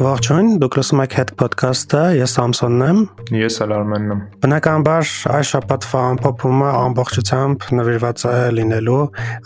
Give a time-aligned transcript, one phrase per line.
[0.00, 3.00] Ողջույն, դուք լսում եք Head Podcast-ը, ես Սամսոնն եմ։
[3.36, 9.02] Ես էլ Արմենն եմ։ Բնականաբար այս շաբաթվա ամփոփումը ամբողջությամբ նվիրված է լինելու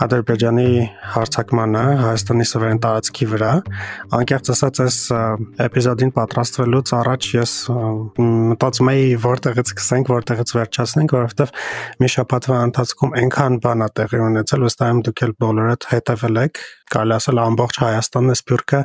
[0.06, 0.68] Ադրբեջանի
[1.14, 3.50] հարձակմանը Հայաստանի սովերեն տարածքի վրա։
[4.20, 5.00] Անկեղծ ասած, այս
[5.66, 7.56] էպիզոդին պատրաստվելուց առաջ ես
[8.54, 11.52] մտածում էի որտեղից սկսենք, որտեղից վերջացնենք, որովհետև
[12.04, 16.64] մի շաբաթվա ընթացքում այնքան բան ա տեղի ունեցել, վստահ եմ դուք էլ բոլորդ հետևել եք
[16.94, 18.80] կարելի ասել ամբողջ Հայաստանն է սփյուռքը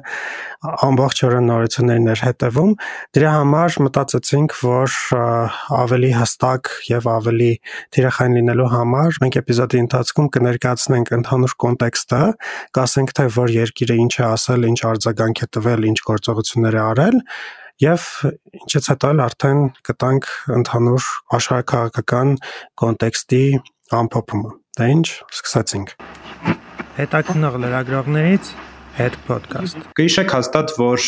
[0.87, 2.71] ամբողջ օրը նորություններին էր հետևում
[3.17, 4.97] դրա համար մտածեցինք որ
[5.79, 7.51] ավելի հստակ եւ ավելի
[7.95, 12.21] թիրախային լինելու համար մենք էպիզոդի ընթացքում կներկայացնենք ընդհանուր կոնտեքստը
[12.79, 17.19] կասենք թե որ երկիրը ինչ է ասել ինչ արձագանք է տվել ինչ գործողություններ է արել
[17.79, 18.05] Եվ
[18.59, 20.25] ինչից հետո արդեն կտանք
[20.57, 21.05] ընդհանուր
[21.37, 22.35] աշխարհակաղակական
[22.83, 23.43] կոնտեքստի
[24.01, 25.07] ամփոփումը։ Դա ինչ,
[25.37, 25.95] սկսեցինք
[26.99, 28.49] հետաքնող լրագրողներից
[28.99, 31.03] հետ ոդկաստ։ Կհիշեք հաստատ, որ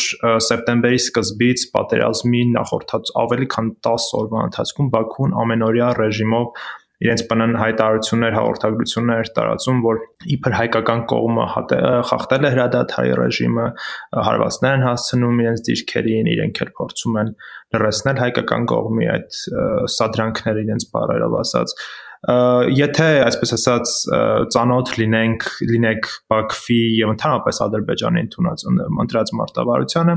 [0.48, 6.62] սեպտեմբերի սկզբից պատերազմի նախորդած ավելի քան 10 օրվա ընթացքում Բաքուն ամենօրյա ռեժիմով
[7.02, 9.96] իրենց բնան հայտարարություններ, հաղորդագրություններ տարածում, որ
[10.36, 11.46] իբր հայկական կողմը
[12.10, 13.66] խախտել է հրադադարի ռեժիմը,
[14.28, 17.34] հարվածներ են հասցնում իրենց դիրքերին, իրենք էլ փորձում են
[17.74, 19.40] լրացնել հայկական կողմի այդ
[19.96, 21.76] սադրանքները իրենց բարերով ասած
[22.22, 23.92] եթե այսպես ասած
[24.54, 28.64] ծանոթ լինենք լինեք Բաքվի եւ ընդհանրապես Ադրբեջանի ընդունած
[29.02, 30.14] ընտրած մարտավարությանը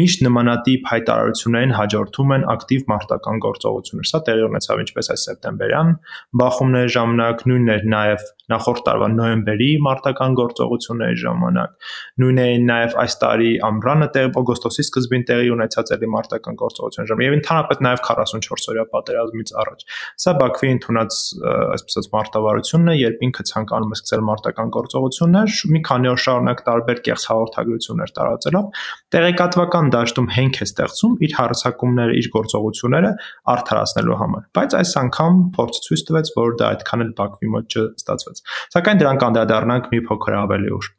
[0.00, 5.90] միշտ նմանատիպ հայտարարություններին հաջորդում են ակտիվ մարտական գործողություններ սա տեղի ունեցավ ինչպես այս սեպտեմբերյան
[6.38, 11.90] բախումների ժամանակ նույնն էր նաեւ նախորդ տարվա նոյեմբերի մարտական գործողությունների ժամանակ
[12.22, 17.30] նույնն է նաեւ այս տարի ամռանը տեղ օգոստոսի սկզբին տեղի ունեցած էլի մարտական գործողությունների ժամանակ
[17.30, 19.84] եւ ընդհանրապես նաեւ 44 օրյա պատերազմից առաջ
[20.24, 25.80] սա Բաքվի ընդունած այսպես ասած մարտավարությունն է, երբ ինքը ցանկանում է սկսել մարտական գործողություններ, մի
[25.88, 28.80] քանի օր շարունակ տարբեր կեղծ հաղորդագրություններ տարածելով,
[29.14, 33.10] տեղեկատվական դաշտում հենք է ստեղծում իր հարցակումները, իր գործողությունները
[33.54, 38.42] արդարացնելու համար։ Բայց այս անգամ փորձ ցույց տվեց, որ դա այդքան էլ Բաքվի մոտ չստացվեց։
[38.74, 40.90] Սակայն դրան կանդրադառնանք մի փոքր ավելի ուշ։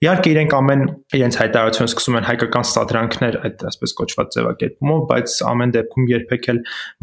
[0.00, 0.82] Իհարկե իրենք ամեն
[1.20, 6.60] իրենց հայտարարությունը սկսում են հայկական սադրանքներ այդ այսպես կոչված ձևակերպումով, բայց ամեն դեպքում երբեք էլ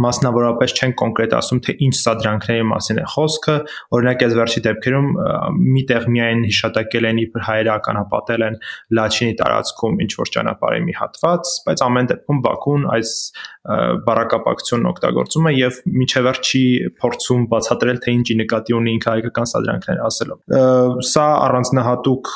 [0.08, 3.56] մասնավորապես չեն կոնկրետ ասում, թե ինչ սադրանքների մասին մասին է խոսքը,
[3.98, 5.08] օրինակ այս վերջի դեպքերում
[5.78, 8.58] միտեղ միայն հիշատակել են իբր հայերը ականապատել են
[8.98, 13.14] Լաչինի տարածքում ինչ որ ճանապարհի մի հատված, բայց ամեն դեպքում Բաքուն այս
[13.68, 16.62] բարակապակցությունն օգտագործում է եւ միջև վերջի
[17.02, 20.62] փորձում բացատրել թե ինչի նկատի ունի ինքը հայկական սադրանքներ ասելով։
[21.08, 22.32] Սա առանձնահատուկ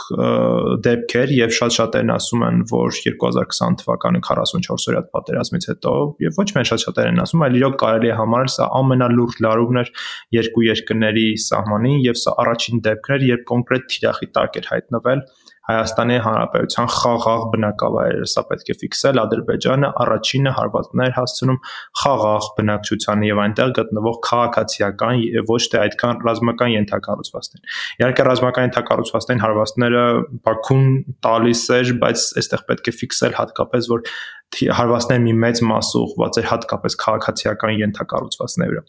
[0.88, 5.96] դեպք էր եւ շատ շատերն ասում են, որ 2020 թվականի 44 օրյա պատերազմից հետո
[6.26, 9.94] եւ ոչ միայն շատ շատերն ասում, այլ իրոք կարելի է համարել սա ամենալուրջ լարումն էր
[10.41, 15.25] երկու երկրների սահմանին եւ սա առաջին դեպքն էր, երբ կոնկրետ թիրախի տակ էր հայտնվել
[15.72, 21.59] Հայաստանի Հանրապետության խաղաղ բնակավայրերը, սա պետք է ֆիքսել, Ադրբեջանը առաջինը հարվածներ հասցնում
[22.02, 27.72] խաղաղ բնակչությանը եւ այնտեղ գտնվող քաղաքացիական եւ ոչ թե այդքան ռազմական ենթակառուցվածքներին։
[28.02, 30.03] Իհարկե ռազմական ենթակառուցվածքային հարվածները
[30.50, 30.85] Բաքուն
[31.29, 34.08] տալիս էր, բայց այստեղ պետք է ֆիքսել հատկապես որ
[34.52, 38.81] հարվածների մի մեծ մասը ուղղված էր հատկապես քաղաքացիական ենթակառուցվածքների վրա։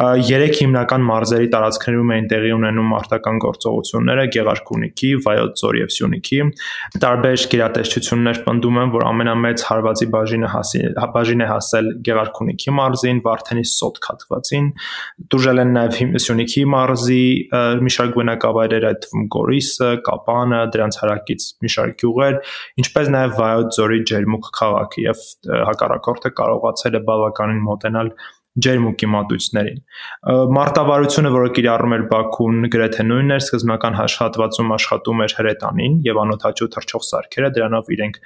[0.00, 6.38] Երեք հիմնական մարզերի տարածքներում էին տեղի ունենում մարտական գործողությունները՝ Գեղարքունիքի, Վայոց ձոր եւ Սյունիքի։
[7.04, 10.80] Տարբեր գերատեսչություններ պնդում են, որ ամենամեծ հարվածի բաժինը հասի
[11.10, 14.70] բաժին է հասել Գեղարքունիքի մարզին, Վարդենի սոտ քատվածին։
[15.34, 17.20] Դուրժել են նաեւ Սյունիքի մարզի
[17.84, 22.40] մի շարք բնակավայրեր, այդ թվում Գորիսը, Կապանը, դրանց հարակից մի շարք գյուղեր,
[22.84, 25.24] ինչպես նաեւ Վայոց ձորի Ջերմուկ քաղաքը եւ
[25.70, 28.14] հակառակորդը կարողացել է բավականին մոտենալ
[28.66, 29.80] ջերմուկի մատույցներին։
[30.56, 36.68] Մարտավարությունը, որը կիրառում էր Բաքուն, գրեթե նույնն էր, սկզբնական հաշվատվածում աշխատում էր հրետանին եւ անօթաչու
[36.76, 38.20] թռչող սարքերը, դրանով իրենք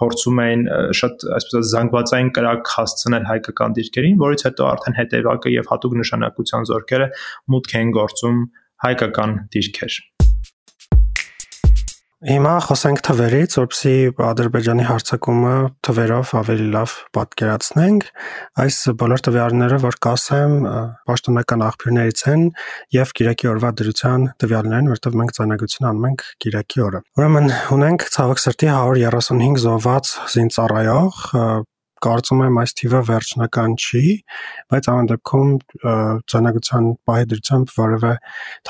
[0.00, 0.62] փորձում էին
[1.00, 7.10] շատ այսպես զանգվածային կրակ հասցնել հայկական դիրքերին, որից հետո արդեն հետևակը եւ հատուկ նշանակության զորքերը
[7.56, 8.40] մուտք են գործում
[8.86, 10.00] հայկական դիրքեր։
[12.20, 15.52] Հիմա խոսենք թվերից, որպեսզի Ադրբեջանի հարձակումը
[15.86, 18.02] թվերով ավելի լավ պատկերացնենք։
[18.60, 20.56] Այս բոլոր տվյալները, որ կասեմ,
[21.08, 22.44] պաշտոնական աղբյուրներից են
[22.98, 27.50] եւ Կիրակի օրվա դրության տվյալներն, որտեղ մենք ցանագություն անում ենք Կիրակի օրը։ Ուրեմն
[27.80, 31.24] ունենք ցավոք սրտի 135 զոհված զինծառայող,
[32.00, 34.04] կարծում եմ այս թիվը վերջնական չի,
[34.72, 35.50] բայց ամեն դեպքում
[36.32, 38.12] ցանագության պահի դրությամբ որևէ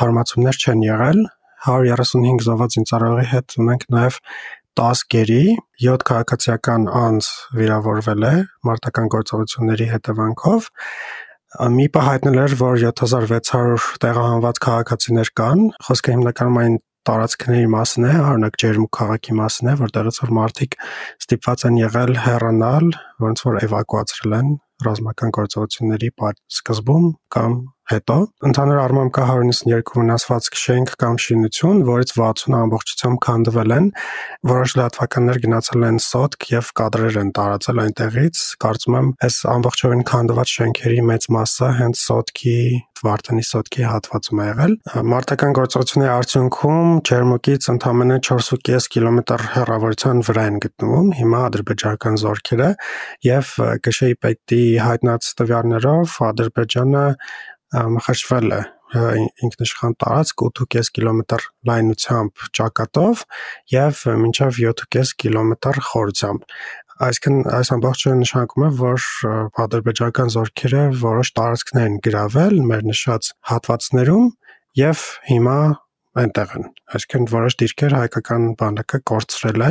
[0.00, 1.22] թարմացումներ չեն եղել
[1.66, 4.20] 135 զոհված զինծառայողի հետ ունենք նաև
[4.80, 5.42] 10 գերի,
[5.84, 8.34] 7 քաղաքացիական անձ վիրավորվել է
[8.68, 10.68] մարտական գործողությունների հետևանքով։
[11.50, 16.76] ՄԻՊ-ը հայտնել էր, որ 7600 տեղահանված քաղաքացիներ կան։ Խոսքը հիմնականում այն
[17.08, 20.76] տարածքների մասն է, օրինակ Ջերմուկ քաղաքի մասն է, որտեղից որ մարդիկ
[21.24, 22.86] ստիպված են եղել հեռանալ,
[23.24, 24.50] ոնց որ էվակուացրել են
[24.86, 26.10] ռազմական գործողությունների
[26.60, 27.56] սկզբում կամ
[27.90, 28.16] հետո
[28.48, 33.88] ընդհանուր առմամբ կա 192 վնասված քշենք կամ շինություն, որից 60-ը ամբողջությամբ քանդվել են,
[34.50, 40.54] որոշ լատվականներ գնացել են սոտք եւ կադրեր են տարածել այնտեղից։ Կարծում եմ, այս ամբողջովին քանդված
[40.60, 42.60] շենքերի մեծ մասը հենց սոտքի
[43.00, 44.72] Վարդանի սոտքի հատվածում է եղել։
[45.10, 52.68] Մարտական գործողությունների արդյունքում Ջերմուկից ընդամենը 4.5 կիլոմետր հեռավորության վրա են գտնվում հիմա ադրբեջանական զորքերը
[53.28, 53.54] եւ
[53.88, 57.06] Գշեի պետի հայտնած տվյալներով Ադրբեջանը
[57.78, 58.60] խշվել է
[59.46, 63.20] ինքնիշխան տարածք 8.5 կիլոմետր լայնությամբ ճակատով
[63.70, 66.56] եւ մինչեւ 7.5 կիլոմետր խորությամբ
[67.00, 69.04] այսինքն այս ամբողջը նշանակում է որ
[69.64, 74.26] ադրբեջանական զորքերը որոշ տարածքներ են գրավել մեր նշած հատվածներում
[74.80, 75.60] եւ հիմա
[76.20, 79.70] այնտեղ են այսինքն որոշ դիրքեր հայկական բանակը կորցրել է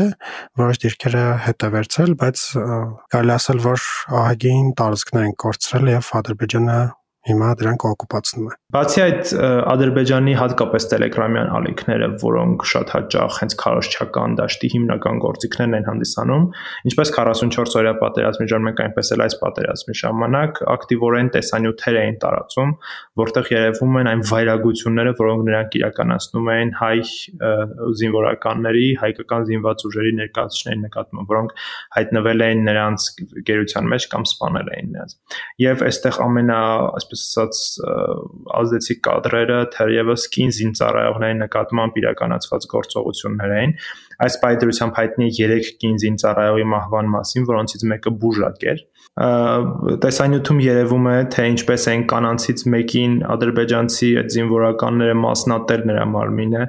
[0.61, 2.43] որոշ դիրքերը հետ է վերցրել բայց
[3.13, 3.87] կարելի ասել որ
[4.21, 6.79] ահագին տարածքներ են կորցրել եւ ադրբեջանը
[7.27, 9.31] հիմա դրանք օկուպացնում է։ Բացի այդ
[9.73, 16.45] Ադրբեջանի հատկապես Տելեգրամյան ալիքները, որոնք շատ հաճախ հենց քարոշչական դաշտի հիմնական գործիքներն են հանդիսանում,
[16.89, 22.73] ինչպես 44 օրյա պատերազմի ժամանակ այնպես էլ այս պատերազմի ժամանակ ակտիվորեն տեսանյութեր էին տարածում,
[23.19, 26.97] որտեղ երևում են այն վայրագությունները, որոնք նրանք իրականացնում էին հայ
[27.99, 31.55] զինվորականների, հայկական զինված ուժերի ներկայացուցիչների նկատմամբ, որոնք
[31.97, 33.07] հայտնվել էին նրանց
[33.49, 35.15] գերության մեջ կամ սպանել էին նրանց։
[35.65, 36.59] Եվ այստեղ ամենա,
[36.99, 37.63] այսպես ասած,
[38.59, 43.75] ազդեցիկ կադրերը թերևս կին զինծառայողների նկատմամբ իրականացված գործողություններ էին։
[44.19, 48.81] Այս պայծրությամբ հայտնի 3 կին զինծառայողի մահվան մասին, որոնցից մեկը բուժակ էր։
[50.03, 56.67] Տեսանյութում երևում է, թե ինչպես են կանանցից մեկին ադրբեջանցի այդ զինվորականները մասնատել նրա մարմինը,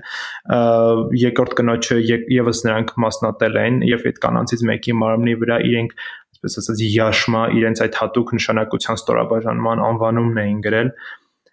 [1.24, 2.00] երկրորդ կնոջը
[2.38, 5.94] եւս նրանք մասնատել են եւ այդ կանանցից մեկի մարմնի վրա իրենք
[6.40, 10.92] այսպես ասած յաշմա իրենց այդ հատուկ նշանակության ստորաբաժանման անվանումն էին գրել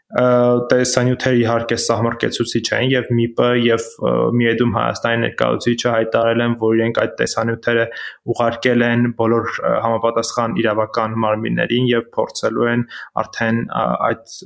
[0.08, 3.88] տեսանյութերը իհարկե սահմռկեցուցիչ են եւ ՄԻՊ-ը եւ
[4.40, 7.86] Միեդում Հայաստանի ներկայացուցիչը հայտարարել են, որ իրենք այդ տեսանյութերը
[8.32, 9.50] ուղարկել են բոլոր
[9.84, 12.86] համապատասխան իրավական մարմիններին եւ փորձելու են
[13.24, 13.60] արդեն
[14.08, 14.38] այդ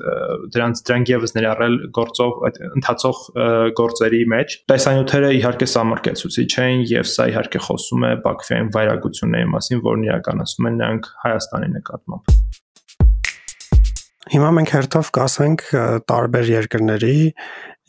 [0.57, 3.21] դրանց դրանք եւս ներառել գործով այդ ընթացող
[3.81, 10.09] գործերի մեջ։ Տեսանյութերը իհարկե սահմռկեցուցիչ են եւ սա իհարկե խոսում է Բաքվյան վայրագությունների մասին, որն
[10.09, 12.35] իրականացնում են նրանք Հայաստանի նկատմամբ։
[14.29, 15.61] Հիմա մենք հերթով կասենք
[16.05, 17.13] տարբեր երկրների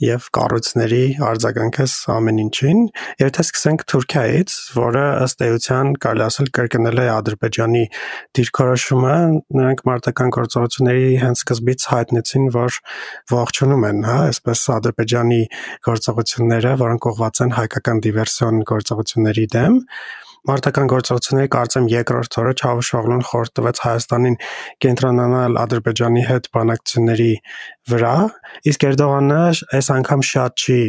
[0.02, 2.78] եւ կառույցների արձագանքես ամեն ինչին։
[3.20, 7.84] Եթե սկսենք Թուրքիայից, որը ըստ էության կարելի ասել կրկնել է Ադրբեջանի
[8.38, 9.18] դիրքորոշումը,
[9.60, 12.80] նրանք մարտական գործողությունների հենց սկզբից հայտնեցին, որ
[13.36, 15.42] ողջունում են, հա, այսպես Ադրբեջանի
[15.92, 19.80] գործողությունները, որոնք ուղղված են հայկական դիվերսիոն գործողությունների դեմ
[20.42, 24.36] Մարտական գործողությունների կարծեմ երկրորդ օրը Չավուշօղլուն խորտ տվեց Հայաստանին
[24.82, 27.28] կենտրոնանալ Ադրբեջանի հետ բանակցությունների
[27.92, 28.14] վրա,
[28.70, 29.38] իսկ Էրդողանը
[29.78, 30.80] այս անգամ շատ չի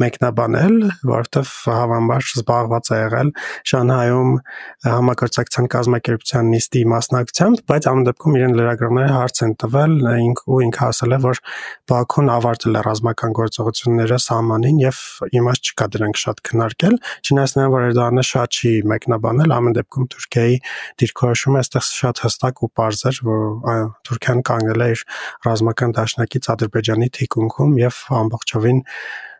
[0.00, 0.74] մեկնաբանել,
[1.08, 3.30] որովհետև հավանաբար զբաղված է եղել
[3.70, 4.32] Շանհայում
[4.86, 9.96] համակարգչական կազմակերպության նիստի մասնակցությամբ, բայց ամեն դեպքում իրեն լրագրողները հարց են տվել
[10.26, 11.42] ինք ու ինքը ասել է, որ
[11.90, 15.02] Բաքուն ավարտել է ռազմական գործողությունները սահմանին եւ
[15.40, 20.58] իմաստ չկա դրանք շատ քննարկել, չնայած նրան որ Էրդողանը շատ չի մեկնաբանել, ամեն դեպքում Թուրքիայի
[21.02, 23.46] դիրքորոշումը այստեղ շատ հստակ ու པարզ էր, որ
[24.08, 25.06] Թուրքիան կանգնել է իր
[25.46, 28.84] ռազմական դաշնակից Ադրբեջանի թիկունքում եւ ամբողջովին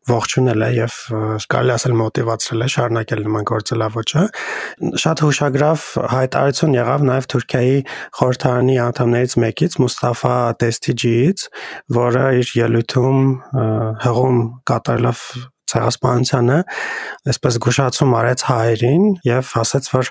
[0.06, 0.96] ողջունել է եւ
[1.50, 4.22] կարելի ասել մոտիվացրել է շարունակել նման գործելավոճը
[5.02, 7.80] շատ հուշագրավ հայտարարություն եղավ նաեւ Թուրքիայի
[8.20, 11.44] խորհրդարանի անդամներից մեկից Մուստաֆա Տեսթիջիից
[11.98, 13.20] որը իր ելույթում
[14.06, 14.40] հղում
[14.70, 15.26] կատարելով
[15.72, 16.58] ցեղասպանությանը
[17.32, 20.10] այսպես գուշացում արեց հայերին եւ ասաց որ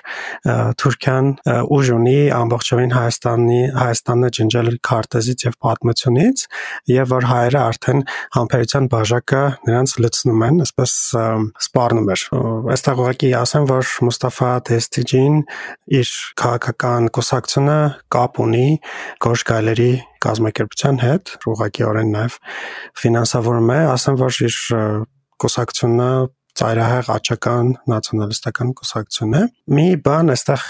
[0.82, 1.30] Թուրքիան
[1.76, 6.44] ուժ ունի ամբողջովին Հայաստանի Հայաստանը ջնջել քարտեզից եւ պատմությունից
[6.92, 8.04] եւ որ հայերը արդեն
[8.36, 10.96] համբերության բաժակը նրանց լցնում են այսպես
[11.66, 12.26] սպառնում էր
[12.76, 15.40] այստեղ ուղղակի ասեմ որ Մուստաֆա Դեստիջին
[16.00, 17.78] իր քաղաքական կուսակցությունը
[18.16, 18.68] կապ ունի
[19.26, 19.90] Գորշ գայլերի
[20.26, 22.38] կազմակերպության հետ ուղղակիորեն նաև
[23.02, 24.58] ֆինանսավորում է ասեմ որ իր
[25.42, 26.10] կուսակցությունը
[26.56, 29.42] ծայրահեղ աչական նացիոնալիստական կուսակցություն է։
[29.76, 30.62] Մի բան այստեղ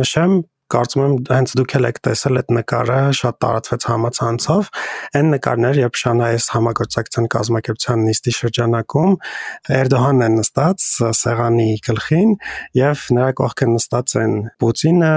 [0.00, 0.34] նշեմ,
[0.70, 4.70] կարծում եմ հենց դուք էլ եք տեսել այդ նկարը շատ տարածվեց համացանցով
[5.20, 9.16] այն նկարներ երբ Շանհայից համագործակցության կազմակերպության նիստի շրջանակում
[9.80, 10.86] Էրդողանն է նստած
[11.20, 12.34] սեղանի գլխին
[12.80, 15.14] եւ նրա կողքին նստած են Պուտինը,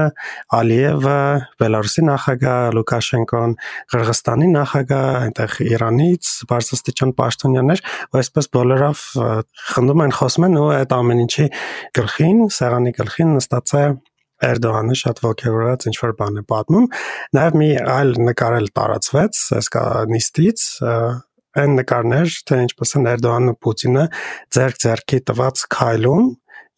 [0.58, 1.18] Ալիևը,
[1.62, 3.56] Բելարուսի նախագահ Լուկաշենկոն,
[3.94, 7.84] Qırğızstani նախագահ, այնտեղ Իրանից բարձրաստիճան պաշտոնյաներ,
[8.14, 9.04] ու այսպես բոլորով
[9.74, 11.48] խնդում են խոսում են ու այդ ամեն ինչի
[12.00, 13.86] գլխին, սեղանի գլխին նստած է
[14.50, 16.88] Էրդողանը շատ ողջորված ինչ որ բան է պատմում։
[17.38, 19.72] Նաև մի այլ նկարել տարածվեց այս
[20.14, 20.68] նիստից,
[21.64, 24.06] այն նկարներ, թե ինչպես են Էրդողանը Պուտինը
[24.58, 26.32] ձերք-ձերքի տված քայլում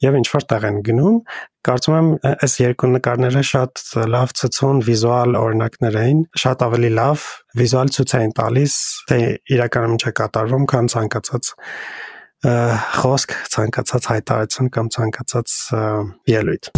[0.04, 1.20] եւ ինչ որ տեղ են գնում,
[1.66, 2.10] կարծում եմ
[2.46, 7.24] այս երկու նկարները շատ լավ ցցուն վիզուալ օրինակներ էին, շատ ավելի լավ
[7.62, 8.76] վիզուալ ցույց էին տալիս,
[9.10, 9.20] թե
[9.56, 11.52] իրականում ինչ է կատարվում, քան ցանկացած
[13.00, 15.58] խոսք, ցանկացած հայտարարություն կամ ցանկացած
[16.36, 16.72] ելույթ։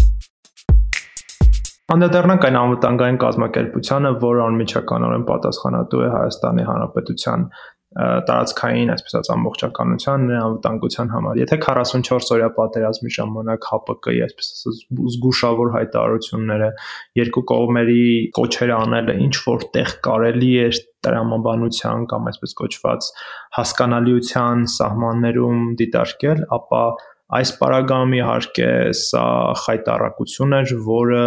[1.87, 7.45] Անդրադառնանք այն անվտանգային կազմակերպությանը, որը անմիջականորեն պատասխանատու է Հայաստանի Հանրապետության
[8.27, 14.83] տարածքային, այսպես ասած, ամբողջականության անվտանգության համար։ Եթե 44 օրյա պատերազմի ժամանակ ՀՊԿ-ի, այսպես ասած,
[15.15, 16.69] զգուշավոր հայտարարությունները
[17.23, 18.03] երկու կողմերի
[18.37, 20.69] կոչերը անելը ինչ որտեղ կարելի է
[21.07, 23.11] տրամաբանության կամ այսպես կոչված
[23.57, 26.83] հասկանալիության սահմաններում դիտարկել, ապա
[27.37, 29.23] այս պարագայում իհարկե սա
[29.63, 31.23] խայտարակություն էր, որը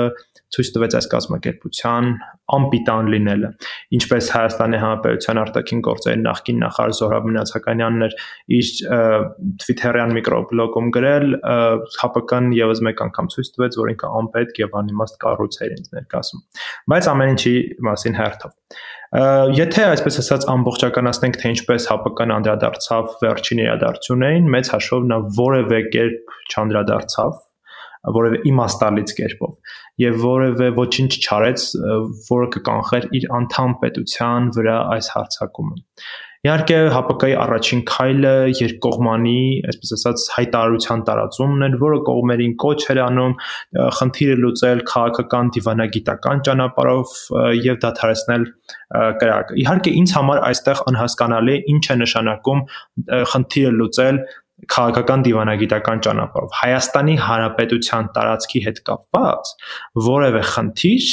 [0.55, 2.09] ցույց տվեց այս կազմակերպության
[2.57, 3.51] անպիտան լինելը
[3.99, 8.17] ինչպես Հայաստանի Հանրապետության արտաքին գործերի նախկին նախարար Զորաբ Մնացականյանն էր
[8.59, 8.71] իր
[9.65, 15.61] Twitter-յան միկրոբլոգում գրել ՀՊԿ-ն եւս մեկ անգամ ցույց տվեց որ ինքը անպետք եւ անիմաստ կառույց
[15.61, 16.47] էր ինձ ներկայացում
[16.95, 17.55] բայց ամեն ինչի
[17.91, 18.57] մասին հերթով
[19.59, 26.37] Եթե այսպես ասած ամբողջականացնենք թե ինչպես ՀՊԿ-ն անդրադարձավ վերջին իրադարձություններին, մեծ հաշվով նա որևէ կերպ
[26.55, 27.41] չանդրադարձավ
[28.17, 31.69] որևէ իմաստալից կերպով եւ որևէ ոչինչ չարեց,
[32.31, 35.81] որը կկանխեր իր անդամ պետության վրա այս հարցակումը։
[36.41, 43.35] Իհարկե ՀՊԿ-ի առաջին քայլը երկկողմանի, այսպես ասած, հայտարարության տարածումն էր, որը կողմերին կոչ էր անում
[43.99, 47.17] խնդիրը լուծել քաղաքական դիվանագիտական ճանապարհով
[47.69, 48.47] եւ դադարեցնել
[49.21, 52.65] կրակը։ Իհարկե ինձ համար այստեղ անհասկանալի է ինչ է նշանակում
[53.37, 54.25] խնդիրը լուծել
[54.75, 59.53] քաղաքական դիվանագիտական ճանապարհով Հայաստանի Հանրապետության տարածքի հետ կապված
[60.11, 61.11] որևէ խնդիր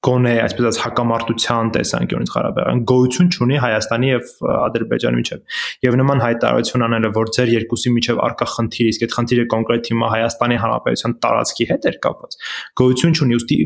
[0.00, 6.86] գոնե այսպես ասած հակամարտության տեսանկյունից Ղարաբաղյան գոյություն չունի Հայաստանի եւ Ադրբեջանի միջեւ եւ նման հայտարարություն
[6.86, 11.68] անելը որ ձեր երկուսի միջեւ արկա խնդիր իսկ այդ խնդիրը կոնկրետ հիմա Հայաստանի Հանրապետության տարածքի
[11.74, 12.38] հետ էր կապված
[12.80, 13.60] գոյություն չունի ուստի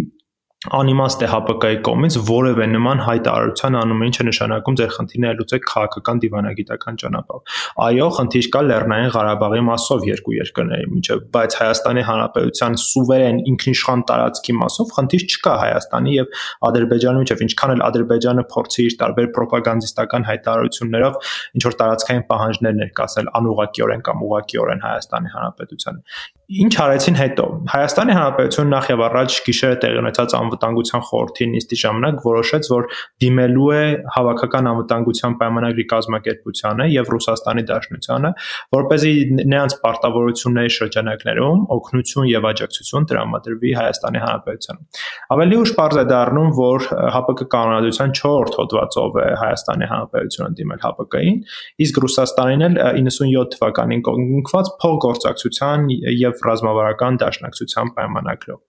[0.72, 6.98] անիմաստ է ՀՊԿ-ի կողմից որևէ նման հայտարարության անումը ինչը նշանակում ձեր խնդիրները լուծեք քաղաքական դիվանագիտական
[7.02, 14.04] ճանապարհով։ Այո, խնդիր կա Լեռնային Ղարաբաղի մասով երկու երկրների միջև, բայց Հայաստանի Հանրապետության սուվերեն ինքնիշխան
[14.08, 16.40] տարածքի մասով խնդիր չկա Հայաստանի եւ
[16.70, 21.20] Ադրբեջանի միջև, ինչքան էլ Ադրբեջանը փորձի իր տարբեր ռոպագանդիստական հայտարարություններով
[21.60, 28.70] ինչ որ տարածքային պահանջներ ներկայացնել անուղակիորեն կամ ուղակիորեն Հայաստանի Հանրապետությանը ինչ արեցին հետո Հայաստանի Հանրապետությունը
[28.74, 32.86] նախ եւ առաջ գիշերը տեղի ունեցած անվտանգության խորհրդի նիստի ժամանակ որոշեց, որ
[33.24, 33.82] դիմելու է
[34.14, 38.30] հավաքական անվտանգության պայմանագրի կազմակերպությանը եւ Ռուսաստանի Դաշնությանը,
[38.74, 45.02] որ เป զի նրանց պարտավորությունների շրջանակներում օգնություն եւ աջակցություն տրամադրվի Հայաստանի Հանրապետությանը։
[45.34, 51.38] Ավելի ուշ པարզ է դառնում, որ ՀԱՊԿ կանոնադրության 4-րդ հոդվածով է Հայաստանի Հանրապետությունը դիմել ՀԱՊԿ-ին,
[51.84, 55.88] իսկ Ռուսաստանին էլ 97 թվականին կողմնքված փոխգործակցության
[56.24, 58.60] եւ ռազմավարական դաշնակցության պայմանագրով։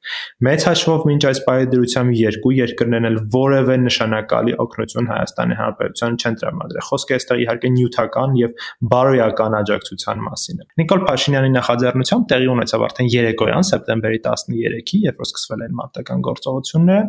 [0.48, 6.38] Մեծ հաշվով մինչ այս պահի դրությամբ երկու երկրներն էլ որևէ նշանակալի օգնություն Հայաստանի Հանրապետության չեն
[6.42, 8.66] տրամադրել։ Խոսքը այստեղ իհարկե նյութական եւ
[8.96, 15.30] բարոյական աջակցության մասին է։ Նիկոլ Փաշինյանի նախաձեռնությամբ տեղի ունեցավ արդեն երեկոյան սեպտեմբերի 13-ի, երբ որ
[15.30, 17.06] սկսվել են մարտական գործողությունները,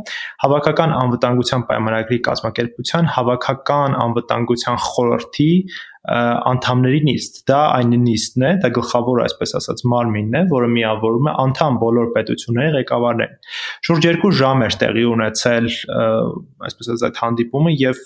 [0.46, 5.50] հավաքական անվտանգության պայմանագրի կազմակերպության հավաքական անվտանգության խորհրդի
[6.06, 11.32] անդամների նիստ։ Դա այն նիստն է, դա գլխավոր այսպես ասած մարմինն է, որը միավորում է
[11.42, 13.32] անդամ բոլոր պետությունների ղեկավարներին։
[13.88, 15.66] Շուրջ 2 ժամ էր տեղի ունեցել
[16.66, 18.02] այսպես ասած այդ հանդիպումը եւ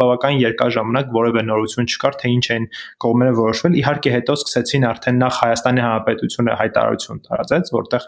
[0.00, 2.66] բավական երկար ժամանակ որևէ նորություն չկար, թե ինչ են
[3.06, 8.06] կողմերը որոշվել։ Իհարկե հետո սկսեցին արդեն նախ Հայաստանի Հանրապետությունը հայտարարություն տարածեց, որտեղ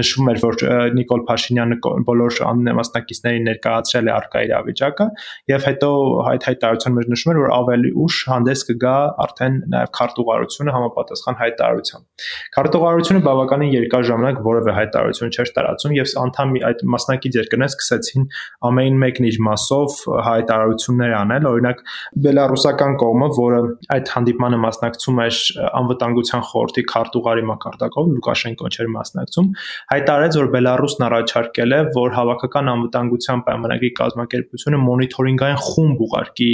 [0.00, 0.60] նշվում էր, որ
[0.98, 1.78] Նիկոլ Փաշինյանը
[2.10, 5.08] բոլոր աննեմասնակիցներին ներկայացրել է արկա իրավիճակը
[5.50, 5.90] եւ հետո
[6.30, 8.79] այդ հայտարարության մեջ նշվում էր, որ ավելի ուշ հանդես կգա
[9.24, 12.24] արդեն նաև քարտուղարությունը համապատասխան հայտարարությամբ։
[12.56, 18.26] Քարտուղարությունը բավականին երկար ժամանակ որևէ հայտարարություն չէր տարածում եւ անդամ այդ մասնակից երկրները սկսեցին
[18.70, 19.98] ամեն մեկն իր մասով
[20.30, 21.82] հայտարարություններ անել, օրինակ
[22.26, 23.60] բելարուսական կողմը, որը
[23.96, 25.40] այդ հանդիպմանը մասնակցում էր
[25.80, 29.50] անվտանգության խորհրդի քարտուղարի մակարդակով, Լուկաշենկոն չէր մասնակցում,
[29.90, 36.50] հայտարարեց, որ Բելարուսն առաջարկել է, որ հավաքական անվտանգության պայմանագրի կազմակերպությունը մոնիթորինգային խումբ ուղարկի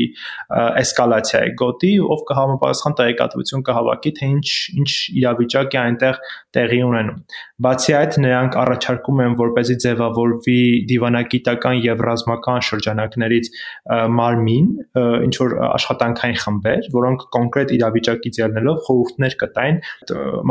[0.83, 4.49] էսկալացիայի գոտի, ով կհամապատասխան տեղեկատվություն կհավաքի, թե ինչ
[4.81, 6.21] ինչ իրավիճակ է այնտեղ
[6.57, 7.19] տեղի ունենում։
[7.67, 10.59] Բացի այդ, նրանք առաջարկում են, որպեսզի ձևավորվի
[10.93, 13.53] դիվանագիտական եւ ռազմական շրջանակներից
[14.17, 14.73] մարմին,
[15.29, 19.81] ինչ որ աշխատանքային խմբեր, որոնք կոնկրետ իրավիճակից ելնելով խորհուրդներ կտային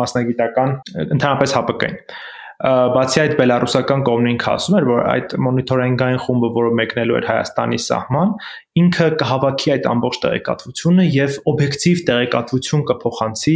[0.01, 2.01] մասնագիտական ընդհանրապես ՀՊԿ-ին
[2.63, 7.79] բացի այդ բելարուսական կողմն ինքը ասում էր որ այդ մոնիթորինգային խումբը որը մեկնելու էր Հայաստանի
[7.85, 8.31] սահման
[8.75, 13.53] ինքը կհավաքի այդ ամբողջ տեղեկատվությունը եւ օբյեկտիվ տեղեկատվություն կփոխանցի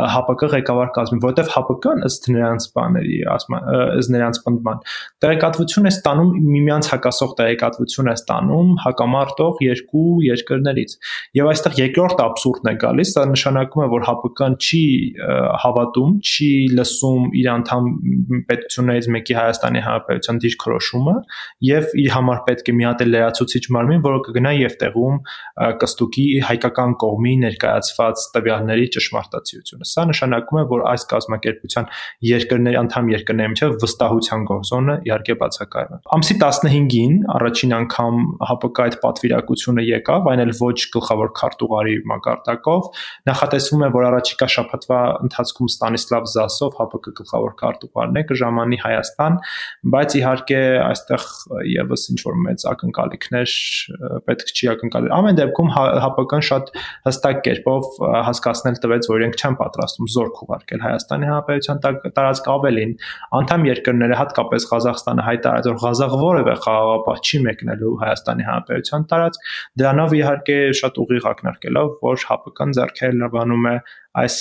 [0.00, 4.80] ՀԱՊԿ ղեկավար կազմին, որովհետեւ ՀԱՊԿ-ն ըստ նրանց բաների, ըստ նրանց պնդման,
[5.24, 10.96] տեղեկատվություն է ստանում միմյանց հակասող տեղեկատվություն է ստանում հակամարտող երկու երկրներից։
[11.36, 14.82] Եվ այստեղ երկրորդ абսուրդն է գալիս, դա նշանակում է, որ ՀԱՊԿ-ն չի
[15.64, 17.92] հավատում, չի լսում իր անդամ
[18.48, 21.16] պետություններից մեկի Հայաստանի Հանրապետության դիրքորոշումը
[21.68, 25.18] եւ իր համար պետք է մի հատ լրացուցիչ մարմին, որը կգնա եւ տեղում
[25.82, 31.88] կստուկի հայկական կողմի ներկայացված տվյալների ճշմարտացիությունը։ Սա նշանակում է, որ այս կազմակերպության
[32.28, 38.20] երկրների անդամ երկրների միջև վստահության գոհզոնը իհարկե բացակայում է։ Ամսի 15-ին առաջին անգամ
[38.54, 42.88] ՀԱՊԿ այդ պատվիրակությունը եկավ, այն էլ ոչ գլխավոր քարտուղարի մակարդակով։
[43.30, 49.38] Նախատեսվում է, որ առաջիկա շաբաթվա ընթացքում Ստանիսլավ Զասով ՀԱՊԿ գլխավոր քարտուղարն է կժամանի Հայաստան,
[49.94, 51.26] բայց իհարկե այստեղ
[51.74, 53.54] եւս ինչ որ մեծ ակնկալիքներ
[54.28, 56.70] պետք պետք չի ակնկալել։ Ամեն դեպքում ՀԱՊԿ-ն շատ
[57.08, 57.88] հստակ կերպով
[58.28, 61.82] հասկացնել տվեց, որ իրենք չեն պատրաստում զորք ուղարկել Հայաստանի Հանրապետության
[62.18, 62.94] տարածք ավելին։
[63.40, 69.52] Անդամ երկրները, հատկապես Ղազախստանը հայտարարեց, որ Ղազախ որևէ խաղաղապահ չի մեկնելու Հայաստանի Հանրապետության տարածք։
[69.84, 73.76] Դրանով իհարկե շատ ուղիղ ակնարկելով, որ ՀԱՊԿ-ն ձեռքերլավանում է
[74.24, 74.36] այս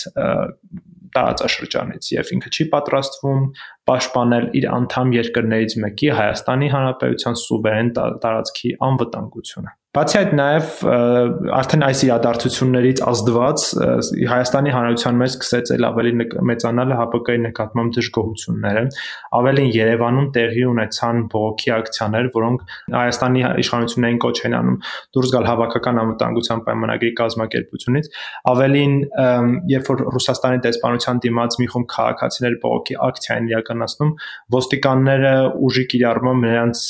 [1.14, 3.44] տարածաշրջանից եւ ինքը չի պատրաստվում
[3.90, 10.70] պաշտպանել իր անդամ երկրներից մեկի Հայաստանի Հանրապետության սուվերեն տարածքի անվտանգությունը։ Բացի այդ նաև
[11.54, 13.66] արդեն այս իրադարձություններից ազդված
[14.32, 16.14] Հայաստանի Հանրության մեջ սկսեց ել ավելի
[16.50, 18.84] մեծանալ ՀԱՊԿ-ի նկատմամբ դժգոհությունները։
[19.38, 22.66] Ավելին Երևանում տեղի ունեցան բողոքի ակցիաներ, որոնք
[22.98, 24.82] Հայաստանի իշխանություններին կոչ են անում
[25.14, 28.10] դուրս գալ հավաքական անվտանգության պայմանագրի կազմակերպությունից։
[28.50, 28.98] Ավելին,
[29.78, 34.14] երբ որ Ռուսաստանի դեսպանության դիմաց մի խումբ քաղաքացիներ բողոքի ակցիա են իրականացնում,
[34.58, 35.34] ոստիկանները
[35.68, 36.84] ուժի կիրառմամբ նրանց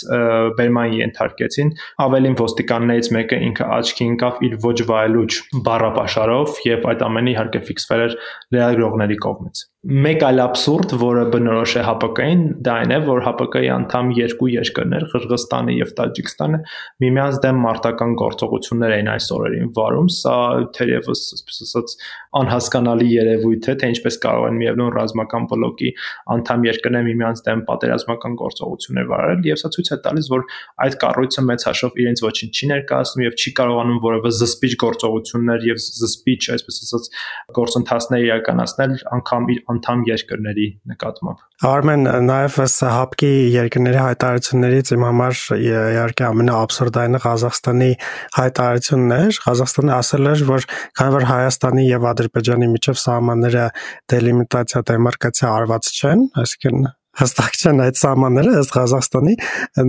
[0.57, 5.31] բերման ենթարկեցին։ Ավելին ոստիկանները բաներից մեկը ինքը աչքի ընկավ իր ոչ վայելուչ
[5.65, 8.17] բառապաշարով եւ այդ ամենը իհարկե ֆիքսվել էր
[8.53, 14.11] լրագրողների կողմից մեկ այլ абսուրդ, որը բնորոշ է ՀԱՊԿ-ին, դա այն է, որ ՀԱՊԿ-ի անդամ
[14.15, 16.59] երկու երկրներ, Ղրղստանը եւ Տաջիկստանը,
[17.03, 20.35] միմյանց դեմ մարտական գործողություններ էին այս օրերին վարում։ Սա
[20.79, 21.95] թերևս, այսպես ասած,
[22.39, 25.91] անհասկանալի երևույթ է, թե ինչպես կարող են միևնույն ռազմական բլոկի
[26.31, 30.47] անդամ երկրներ միմյանց դեմ պատերազմական գործողություններ վարել, եւ սա ցույց է տալիս, որ
[30.87, 35.83] այդ կառույցը մեծ հաշվով իրենց ոչինչ չի ներկայացնում եւ չի կարողանում որևէ զսպիչ գործողություններ եւ
[35.83, 37.11] զսպիչ, այսպես ասած,
[37.59, 42.57] գործընթացներ իրականացնել անգամ իր անդամ երկրների նկատմամբ։ Արմեն նաև
[42.93, 47.91] հապկի երկրների հայտարարություններից իմ համար իհարկե ամենաաբսուրդայինը Ղազախստանի
[48.39, 50.67] հայտարարությունն էր։ Ղազախստանը ասել էր, որ
[50.99, 53.69] քանի որ Հայաստանի եւ Ադրբեջանի միջև սահմանները
[54.13, 59.33] դելիմիտացիա դեմարկացիա արված չեն, այսինքն հստակ չեն այդ սահմանները ըստ Ղազախստանի,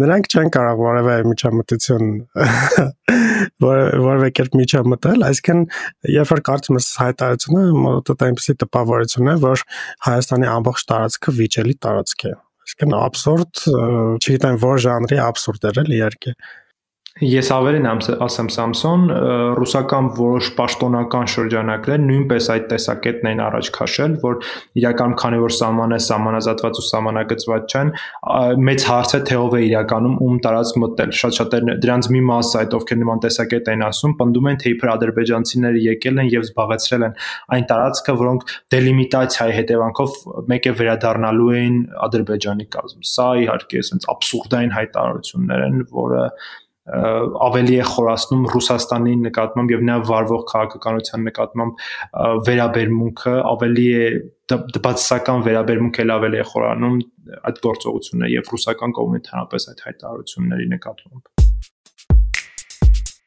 [0.01, 2.11] նրանք չեն կարող որևէ միջամտություն
[3.65, 5.63] որևէ կերպ միջամտել, այսինքն
[6.15, 9.65] երբ որ կարծում ես հայտարարությունը մոտդ այնպեսի տպավորություն է, որ
[10.09, 12.35] Հայաստանի ամբողջ տարածքը վիճելի տարածք է։
[12.65, 13.65] Այսինքն աբսուրդ,
[14.25, 16.37] չգիտեմ որ ժանրի աբսուրդ էր էլ իհարկե։
[17.23, 17.85] Ես ավելին
[18.27, 19.03] ասեմ Samsung
[19.55, 24.41] ռուսական որոշ պաշտոնական շրջանակներ նույնպես այդ տեսակետն են առաջ քաշել, որ
[24.81, 27.93] իրականում քանի որ սահմանը սահմանազատված ու սահմանագծված չեն,
[28.67, 32.75] մեծ հարց է թե ով է իրականում ում տարածք մտել։ Շատ-շատեր դրանց մի մասը այդ
[32.83, 37.17] ովքեր նման տեսակետ են ասում, պնդում են թե իբր ադրբեջանցիները եկել են եւ զբաղեցրել են
[37.55, 40.19] այն տարածքը, որոնք դելիմիտացիայի հետևանքով
[40.51, 46.23] մեկ է վերադառնալու էին ադրբեջանի կազմ։ Սա իհարկե այսպես абսուրդային հայտարարություններ են, որը
[46.85, 51.85] ավելի է խորացնում Ռուսաստանի նկատմամբ եւ նա վարվող քաղաքականության նկատմամբ
[52.49, 54.09] վերաբերմունքը ավելի է
[54.53, 56.99] դպացական վերաբերմունք էլ ավելի է խորանում
[57.49, 61.34] այդ գործողությունը եւ ռուսական կողմի ընդհանրապես այդ հայտարարությունների նկատմամբ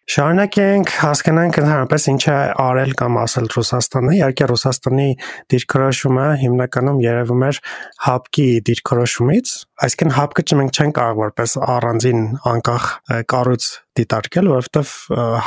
[0.07, 5.07] Շարունակենք հասկանանք ընդհանրապես ինչ է արել կամ ասել Ռուսաստանը։ Իհարկե Ռուսաստանի
[5.51, 7.59] դիրքորոշումը հիմնականում երևում էր
[8.05, 9.51] հապկի դիրքորոշումից,
[9.87, 12.87] այսինքն հապկը մենք չենք կարող որպես առանձին անկախ
[13.35, 14.91] կառույց դիտարկել, որովհետև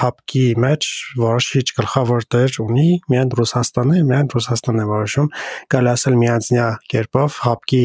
[0.01, 0.89] հապկի մեջ
[1.21, 5.29] որոշիչ գլխավոր դեր ունի միայն Ռուսաստանը, միայն Ռուսաստանն է որոշում,
[5.75, 7.85] կարելի ասել միանձնյա կերպով հապկի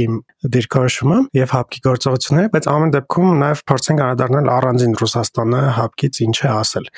[0.55, 6.49] դիրքորոշումը եւ հապկի գործողությունները, բայց ամեն դեպքում նաեւ փորձենք անդրադառնալ առանձին Ռուսաստանը հապկից ինչ է
[6.55, 6.89] ասել։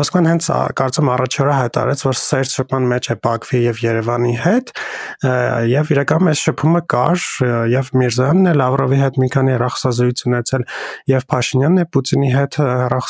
[0.00, 0.48] Մոսկվան հենց
[0.80, 4.72] կարծեմ առաջ օրը հայտարարեց, որ սերտ շփման մեջ է Բաքվի եւ Երևանի հետ
[5.70, 7.24] եւ իրականում այս շփումը կար
[7.70, 10.66] եւ Միրզոյանն է Լավրովի հետ մի քանի հեռախոսազրույց ունեցել
[11.10, 12.60] եւ Փաշինյանն է Պուտինի հետ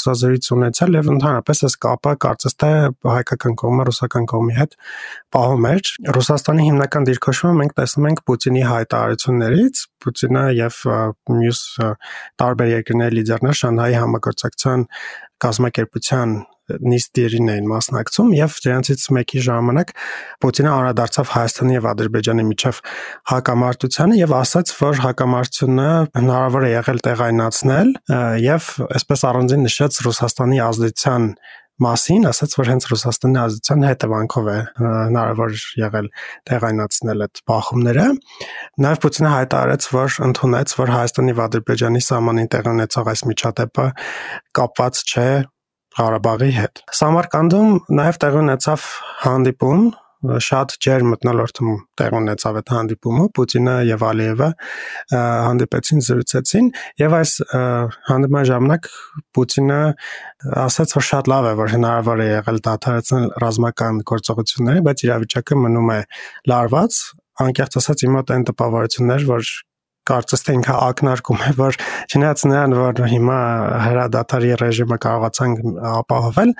[0.01, 2.71] հեռախոսազրույց ունեցել եւ ընդհանրապես այս կապը կարծես թե
[3.05, 4.77] հայկական կողմը ռուսական կողմի հետ
[5.37, 10.81] պահում էր։ Ռուսաստանի հիմնական դիրքորոշումը մենք տեսնում ենք Պուտինի հայտարարություններից, Պուտինը եւ
[11.37, 11.61] մյուս
[12.41, 14.87] տարբեր երկրների լիդերներ Շանհայի համագործակցության
[15.45, 16.37] կազմակերպության
[16.85, 19.95] նիստերին էին մասնակցում եւ դրանցից մեկի ժամանակ
[20.45, 22.83] Պուտինը անդրադարձավ Հայաստանի եւ Ադրբեջանի միջև
[23.31, 25.89] հակամարտությանը եւ ասաց, որ հակամարտությունը
[26.21, 27.95] հնարավոր է եղել տեղայնացնել
[28.47, 31.33] եւ այսպես առանձին նշեց Ռուսաստանի ազդեցության
[31.81, 36.09] մասին, ասաց, որ հենց Ռուսաստանի ազդեցության հետևանքով է հնարավոր եղել
[36.51, 38.07] տեղայնացնել այդ բախումները։
[38.85, 43.87] Նաև Պուտինը հայտարարեց, որ ընդունեց, որ Հայաստանի եւ Ադրբեջանի սահմանին տեղ ունեցող այս միջադեպը
[44.61, 45.29] կապված չէ
[46.01, 48.85] Ղարաբաղի հետ։ Սամարկանդում նաև տեղ ունեցավ
[49.25, 49.83] հանդիպում
[50.21, 54.49] շատ ջեր մտնոլորտում տեղ ունեցավ այդ հանդիպումը Պուտինը եւ Ալիևը
[55.13, 56.69] հանդիպեցին զրուցեցին
[57.01, 57.33] եւ այս
[58.11, 58.91] հանդիպման ժամանակ
[59.37, 59.81] Պուտինը
[60.65, 65.91] ասաց որ շատ լավ է որ հնարավոր է եղել դադարեցնել ռազմական գործողությունները բայց իրավիճակը մնում
[65.97, 65.99] է
[66.53, 67.01] լարված
[67.41, 69.53] անկեղծ ասած իմ մոտ այն տպավորություններ որ
[70.09, 71.79] կարծես թե ինքը ակնարկում է, որ
[72.11, 73.39] չնայած նրան, որ հիմա
[73.85, 75.61] հրադադարի ռեժիմը կարողացանք
[75.91, 76.55] ապահովել,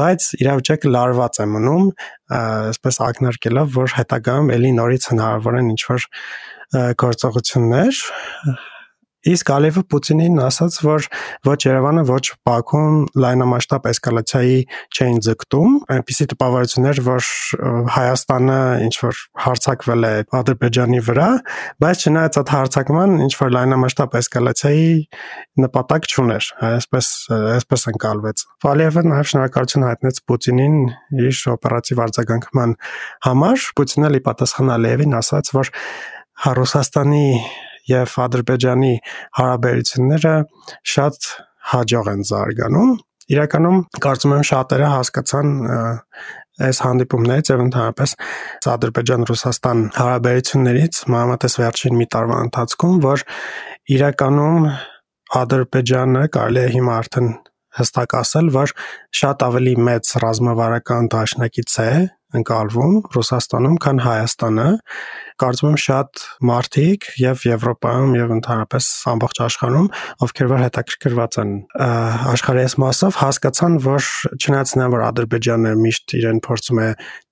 [0.00, 1.86] բայց իրավիճակը լարված է մնում,
[2.40, 6.08] այսպես ակնարկելով, որ հետագայում ելի նորից հնարավոր են ինչ-որ
[7.04, 8.04] գործողություններ
[9.28, 11.06] Իսկ Ալիևը Պուտինին ասաց, որ
[11.44, 14.54] ոչ Երևանը, ոչ Բաքուն լայնամասշտաբ էսկալացիայի
[14.96, 17.28] չէին ձգտում, այնպիսի տպավորություններ, որ
[17.96, 18.56] Հայաստանը
[18.86, 21.28] ինչ որ հարցակվել է Ադրբեջանի վրա,
[21.84, 24.90] բայց չնայած այդ հարցակման ինչ որ լայնամասշտաբ էսկալացիայի
[25.66, 27.08] նպատակ չուներ, այսպես
[27.60, 30.76] այսպես ընկալվեց։ Ալիևը նաև շնորհակալություն հայտնեց Պուտինին
[31.28, 32.76] իր օպերատիվ արձագանքման
[33.28, 35.72] համար։ Պուտինը լի պատասխան Ալիևին ասաց, որ
[36.40, 37.26] Ռուսաստանի
[37.88, 38.92] եւ Ադրբեջանի
[39.40, 40.34] հարաբերությունները
[40.94, 41.30] շատ
[41.70, 42.92] հաջող են զարգանում։
[43.30, 45.50] Իրականում կարծում եմ շատերը հասկացան
[46.60, 48.14] այս հանդիպումներից եւ ընդհանրապես
[48.74, 53.24] Ադրբեջան-Ռուսաստան հարաբերություններից մանավանդ վերջին մի տարվա ընթացքում, որ
[53.96, 54.66] իրականում
[55.40, 57.30] Ադրբեջանը կարելի է հիմա արդեն
[57.78, 58.72] հստակ ասել, որ
[59.10, 61.92] շատ ավելի մեծ ռազմավարական դաշնակից է
[62.36, 64.66] ընկալվում Ռուսաստանում, քան Հայաստանը,
[65.40, 69.88] կարծում եմ շատ մարդիկ եւ Եվրոպայում եւ ընդհանրապես ամբողջ աշխարհում,
[70.26, 71.52] ովքեր որ հետաքրքրված են
[72.34, 76.88] աշխարհի այս մասով, հասկացան, որ չնայած նա որ Ադրբեջանը միշտ իրեն փորձում է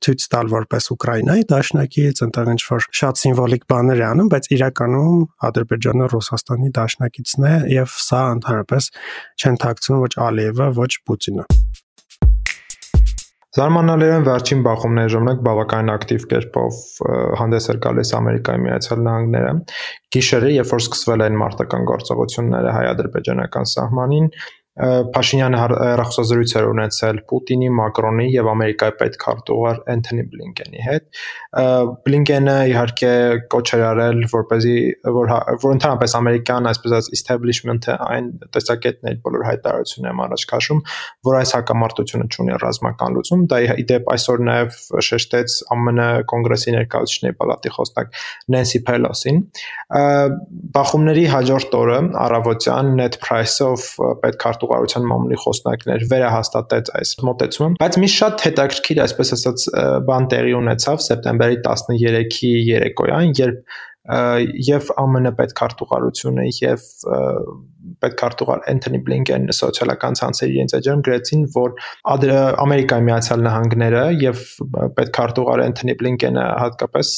[0.08, 5.22] ցույց տալ որպես Ուկրաինայի դաշնակից, ընտեղ ինչ որ շատ սիմվոլիկ բաներ է անում, բայց իրականում
[5.48, 8.92] Ադրբեջանը Ռուսաստանի դաշնակիցն է եւ սա ընդհանրապես
[9.38, 11.48] չեն ཐակցնում ոչ Ալիևը, ոչ Պուտինը։
[13.56, 16.80] Զարմանալիորեն վերջին բախումների ժամանակ բավականին ակտիվ կերպով
[17.40, 19.54] հանդես էր գալիս Ամերիկայի Միացյալ Նահանգները։
[20.16, 24.28] Գիշերը, երբ որ սկսվել են մարտական գործողությունները հայ-ադրբեջանական սահմանին,
[24.78, 31.22] Փաշինյանը հեռախոսազրույց էր ունեցել Պուտինի, Մակրոնի եւ Ամերիկայի պետքարտուղար Էնթոնի Բլինկենի հետ։
[32.06, 33.12] Բլինկենը իհարկե
[33.54, 34.76] կոչ էր արել, որպեսզի
[35.18, 40.82] որ հա, որ ընդհանրապես ամերիկյան, այսպես ասած, establishment-ը այն տեսակետն էր բոլոր հայտարարություններում առաջ քաշում,
[41.28, 45.56] որ այս հակամարտությունը ունի ռազմական լուծում։ Դա իդեպ այսօր նաեւ շեշտեց
[45.88, 48.18] ԱՄՆ կոնգրեսի ներկայացուցիչների պալատի խոսնակ
[48.54, 49.40] Նենսի Փելոսին։
[50.78, 53.86] Բախումների հաջորդ օրը առավոտյան Net Price-ով
[54.22, 59.66] պետքարտուղար հաշտուղարության մամուլի խոսնակներ վերահաստատեց այս մոտեցումը, բայց մի շատ հետաքրքիր, այսպես ասած,
[60.08, 63.76] բան տեղի ունեցավ սեպտեմբերի 13-ի երեկոյան, երբ
[64.68, 66.84] եւ ԱՄՆ պետքարտուղարությունը եւ
[68.02, 71.74] պետքարտուղար Էնթոնի Բլինկենը սոցիալական ցանցերի իրենց էջերում գրեցին, որ
[72.64, 74.42] Ամերիկայի Միացյալ Նահանգները եւ
[74.98, 77.12] պետքարտուղար Էնթոնի Բլինկենը հատկապես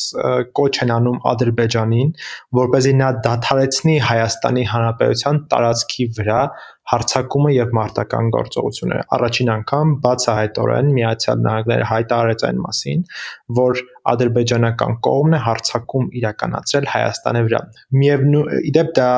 [0.60, 2.12] կոչ են անում Ադրբեջանին,
[2.60, 6.42] որ เป զի նա դադարեցնի Հայաստանի Հանրապետության տարածքի վրա
[6.90, 13.04] հարցակումը եւ մարտական գործողությունները։ Առաջին անգամ բացահայտորեն Միացյալ Նահանգները հայտարարեց այն մասին,
[13.60, 17.60] որ ադրբեջանական կողմն է հարցակում իրականացրել Հայաստանի վրա։
[18.00, 19.10] Միևնույն իդեպ դա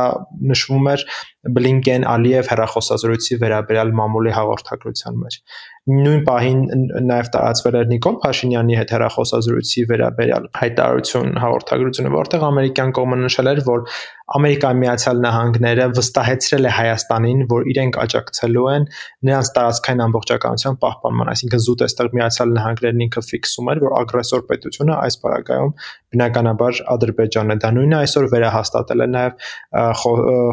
[0.52, 1.06] նշվում էր
[1.42, 5.38] Բլինկեն-Ալիև հերախոսազրույցի վերաբերյալ մամուլի հաղորդագրության մեջ
[5.90, 6.58] նույն պահին
[7.10, 13.62] նաև տարածվել էր Նիկոլ Փաշինյանի հետ հեռախոսազրույցի վերաբերյալ հայտարարություն հաղորդագրությունը, որտեղ ամերիկյան կողմը նշել էր,
[13.66, 13.82] որ
[14.32, 18.86] Ամերիկայի Միացյալ Նահանգները վստահեցրել է Հայաստանին, որ իրենք աջակցելու են
[19.28, 24.94] նրանց տարածքային ամբողջականության պահպանման, այսինքն զուտ էստեղ Միացյալ Նահանգներն ինքը ֆիքսում էր, որ ագրեսոր պետությունը
[25.02, 25.74] այս բարակայում
[26.14, 29.44] բնականաբար Ադրբեջանն է։ Դա նույնը այսօր վերահաստատել է նաև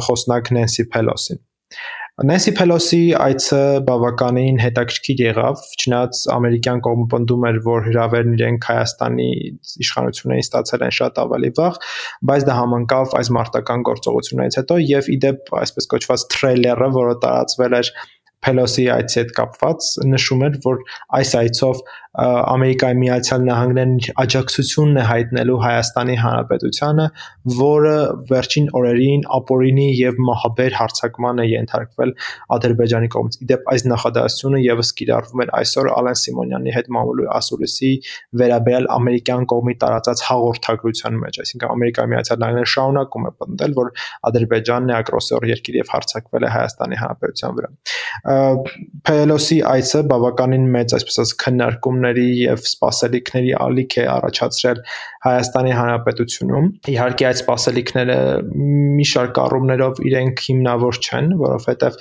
[0.10, 1.44] խոսնակ Նենսի Փելոսին։
[2.20, 9.28] Նենսի Փելոսի այցը բավականին հետաքրքիր եղավ, չնայած ամերիկյան կողմը պնդում էր, որ հրավերն իրենք Հայաստանի
[9.86, 11.80] իշխանություններին ստացել են շատ ավելի վաղ,
[12.32, 17.94] բայց դա համընկավ այս մարտական գործողություններից հետո եւ իդեպ այսպես կոչված թրեյլերը, որը տարածվել էր
[18.46, 20.84] Փելոսի այցի հետ կապված նշում էր, որ
[21.20, 21.82] այս այցով
[22.20, 23.92] Ամերիկայի Միացյալ Նահանգներն
[24.24, 27.04] աջակցությունն է հայտնելու Հայաստանի Հանրապետությանը,
[27.60, 27.94] որը
[28.32, 32.14] վերջին օրերին ապօրինի եւ մահաբեր հարձակման է ենթարկվել
[32.58, 37.92] Ադրբեջանի կողմից։ Իդեպ այս նախադասությունը եւս կիրառվում էր այսօր Ալեն Սիմոնյանի հետ մամուլի ասուլիսի
[38.42, 43.94] վերաբերյալ ամերիկյան կողմի տարածած հաղորդագրության մեջ, այսինքն Ամերիկայի Միացյալ Նահանգները շարունակում է պնդել, որ
[44.30, 47.72] Ադրբեջանն է ագրեսոր երկիր եւ հարձակվել է Հայաստանի Հանրապետության վրա։
[48.30, 54.80] Փելոսի այցը բավականին մեծ, այսպես ասած, քննարկումներ խնդիրների եւ սպասելիքների ալիք է առաջացրել
[55.20, 58.18] Հայաստանի Հանրապետությունում։ Իհարկե այդ սպասելիքները
[59.00, 61.98] մի շարք առումներով իրենք հիմնավոր չեն, որովհետեւ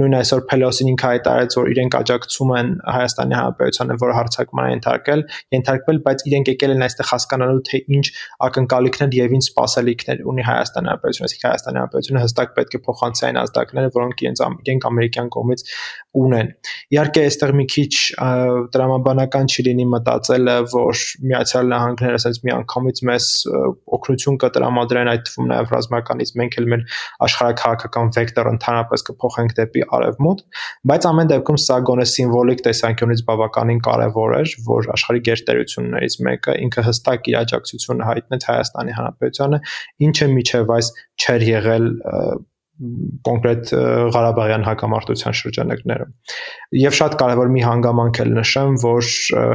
[0.00, 5.24] նույն այսօր Փելոսին ինքը հայտարարեց, որ իրենք աջակցում են Հայաստանի Հանրապետությանը, որ հարցակման ենթարկել,
[5.56, 8.06] ենթարկվել, բայց իրենք եկել են այստեղ հասկանալու թե ինչ
[8.50, 13.40] ակնկալիքներ եւ ինչ սպասելիքներ ունի Հայաստանի Հանրապետությունը, այսինքն Հայաստանի Հանրապետությունը հստակ պետք է փոխանցի այն
[13.40, 15.66] ազդակները, որոնք իրենց իրենք ամերիկյան կողմից
[16.10, 16.48] ունեն։
[16.90, 17.90] Իհարկե այստեղ մի քիչ
[18.74, 23.28] դրամաբանական չի լինի մտածելը, որ Միացյալ Նահանգները ասենց մի անգամից մեզ
[23.96, 26.82] օգնություն կտրամադրեն այդ թվում նաև ռազմականից մենք էլ մեր
[27.28, 34.36] աշխարհակահաղական վեկտորը ընդհանրապես կփոխենք դեպի արևմուտք, բայց ամեն դեպքում սա գոնե սիմվոլիկ տեսանկյունից բավականին կարևոր
[34.40, 39.60] էր, որ աշխարհի գերտերություններից մեկը ինքը հստակ իր աջակցությունը հայտնեց Հայաստանի Հանրապետությանը,
[40.10, 41.86] ինչը միջև այս չէր եղել
[43.26, 43.70] կոնկրետ
[44.14, 46.12] Ղարաբաղյան հակամարտության շրջանակներում։
[46.80, 49.10] Եվ շատ կարևոր մի հանգամանք էլ նշեմ, որ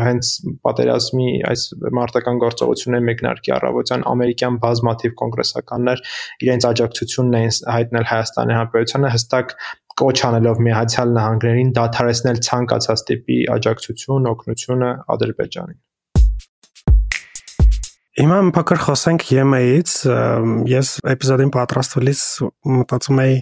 [0.06, 0.30] հենց
[0.68, 1.64] պատերազմի այս
[2.00, 6.06] մարտական գործողությունների մեկնարկի առավոտյան ամերիկյան բազմաթիվ կոնգրեսականներ
[6.46, 9.58] իրենց աջակցությունն էին հայտնել Հայաստանի Հանրապետությանը հստակ
[9.96, 15.80] կոչ անելով Միացյալ Նահանգներին դադարեցնել ցանկացած տիպի աջակցություն, օգնությունը Ադրբեջանին։
[18.16, 19.94] Հիմա փոքր խոսենք Եմենից։
[20.72, 22.20] Ես էպիզոդին պատրաստվելիս
[22.72, 23.34] մտածում էի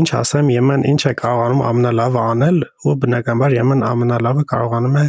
[0.00, 5.06] ինչ ասեմ Եմեն ինչ է կարողանում ամենալավը անել ու բնականաբար Եմեն ամենալավը կարողանում է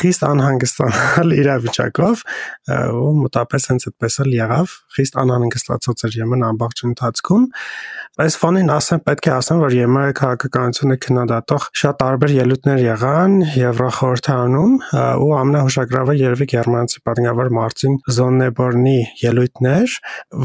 [0.00, 2.26] խիստ անհանգստանալ իրավիճակով
[2.76, 7.48] ու մտապես հենց այդպես էլ եղավ։ Խիստ անհանգստացած էր Եմեն ամբողջ ընթացքում
[8.18, 14.72] Այս ֆոնին ասեմ, պետք է ասեմ, որ ԵՄ-ի քաղաքականությունը քննադատող շատ տարբեր ելույթներ եղան Եվրախորհրդանում
[15.22, 19.94] ու ամնահուշագրավը երևի Գերմանացի պատգամավոր Մարտին Զոննեբորնի ելույթներ,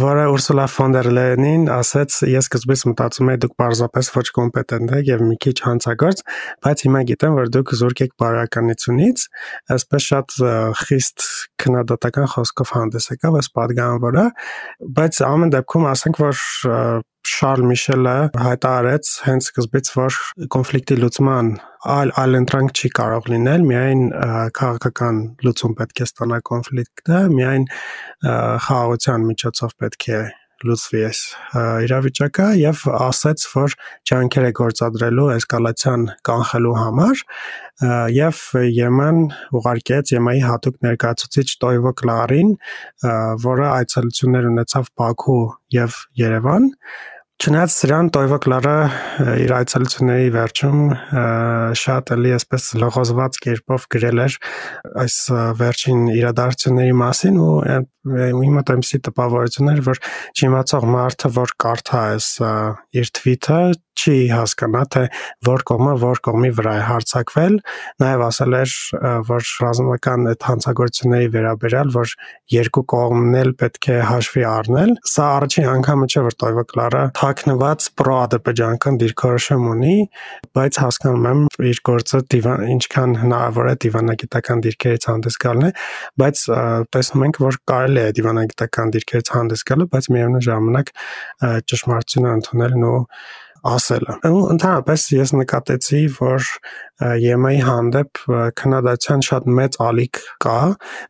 [0.04, 5.10] որը Ուրսուլա ֆոն դեր Լենին ասաց, ես սկզբից մտածում էի դուք պարզապես ոչ կոմպետենտ եք
[5.10, 6.24] եւ մի քիչ հանցագործ,
[6.62, 9.26] բայց հիմա գիտեմ, որ դուք զուրկ եք բարականությունից,
[9.74, 10.38] ասես շատ
[10.84, 11.26] խիստ
[11.64, 14.28] քննադատական խոսքով հանդես եկավ այս պատգամավորը,
[15.00, 16.46] բայց ամեն դեպքում ասենք, որ
[17.24, 20.18] Շարլ Միշելը հայտարարեց հենց սկզբից, որ
[20.52, 21.52] կոնֆլիկտի լուծման
[21.94, 24.04] այլ այլ ընտրանք չի կարող լինել, միայն
[24.60, 27.68] քաղաքական լուծում պետք է ստանա կոնֆլիկտը, միայն
[28.68, 30.24] խաղաղության միջոցով պետք է
[30.64, 31.22] լուծվի այս
[31.86, 33.76] իրավիճակը եւ ասաց, որ
[34.10, 37.24] ջանքեր է գործադրելու էսկալացիան կանխելու համար
[38.16, 38.42] եւ
[38.78, 39.20] Եմեն
[39.60, 42.54] ուղարկեց Եմայի հատուկ ներկայացուցիչ Տոյվո Կլարին,
[43.48, 45.42] որը այցելություններ ունեցավ Բաքու
[45.80, 46.70] եւ Երևան
[47.44, 48.74] Չնայած սրան Տոյվա Կլարը
[49.44, 50.78] իր այցելությունների վերջում
[51.82, 54.38] շատ էլի այսպես լողոզված կերպով գրել էր
[55.04, 55.18] այս
[55.60, 57.50] վերջին իրադարձությունների մասին ու
[58.04, 60.02] հիմա տեմսի տպավորություններ որ
[60.36, 62.30] չիմացող մարդը որ կարդա այս
[63.00, 63.60] իր թվիթը
[63.94, 65.04] չի հասկանա թե
[65.46, 67.58] որ կողմը որ կողմի վրա է հարցակվել
[68.04, 68.74] նաև ասել էր
[69.30, 72.14] որ ռազմական այդ հանցագործությունների վերաբերյալ որ
[72.54, 77.88] երկու կողմն էլ պետք է հաշվի առնել սա առաջին անգամը չէ որ Տոյվա Կլարը թաքնված
[78.02, 79.96] պրո-ադրբեջանական դիրքորոշում ունի,
[80.58, 85.72] բայց հասկանում եմ իր գործը դիվան ինչքան հնարավոր է դիվանագիտական դիրքերից հանդես գալն է,
[86.24, 86.44] բայց
[86.94, 90.92] տեսնում ենք, որ կարելի է դիվանագիտական դիրքերից հանդես գալը, բայց միևնույն ժամանակ
[91.74, 93.00] ճշմարտությունը ընդունելն ու
[93.64, 96.48] ասելը։ Ու ընդհանրապես ես նկատեցի, որ
[97.04, 98.22] ԵՄ-ի հանդեպ
[98.60, 100.58] քննադատության շատ մեծ ալիք կա,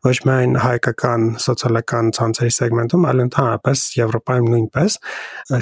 [0.08, 4.98] ոչ միայն հայկական սոցիալական ցանցերի սեգմենտում, այլ ընդհանրապես Եվրոպայում նույնպես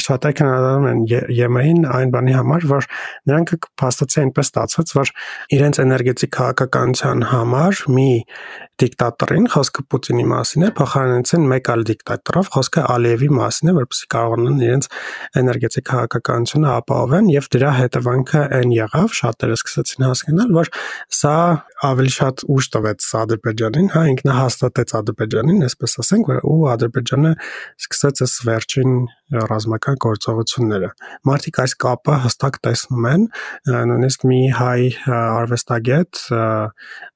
[0.06, 2.88] շատերը քննադատում են ԵՄ-ին այն բանի համար, որ
[3.30, 5.14] նրանք փաստացի այնպես ստացվեց, որ
[5.58, 8.10] իրենց էներգետիկ քաղաքականության համար մի
[8.82, 14.62] դիկտատորին, խոսքը Պուտինի մասին է, փոխարինեցին մեկ այլ դիկտատորով, խոսքը Ալիևի մասին է, որպեսզի կարողանան
[14.66, 14.88] իրենց
[15.42, 20.68] էներգետիկ քաղաքականությունը ապահովեն եւ դրա հետևանքը այն եղավ, շատերը սկսեցին հասկանալ, որ
[21.12, 21.34] սա
[21.82, 27.32] ավելի շատ ուժ տվեց Ադրբեջանին, հա ինքնահաստատեց Ադրբեջանին, այսպես ասենք, որ ու Ադրբեջանը
[27.82, 28.92] սկսեց այս վերջին
[29.52, 30.90] ռազմական գործողությունները։
[31.26, 33.26] Մարտիկ այս կապը հստակ տեսնում են,
[33.92, 34.80] նույնիսկ մի հայ
[35.18, 36.22] արվեստագետ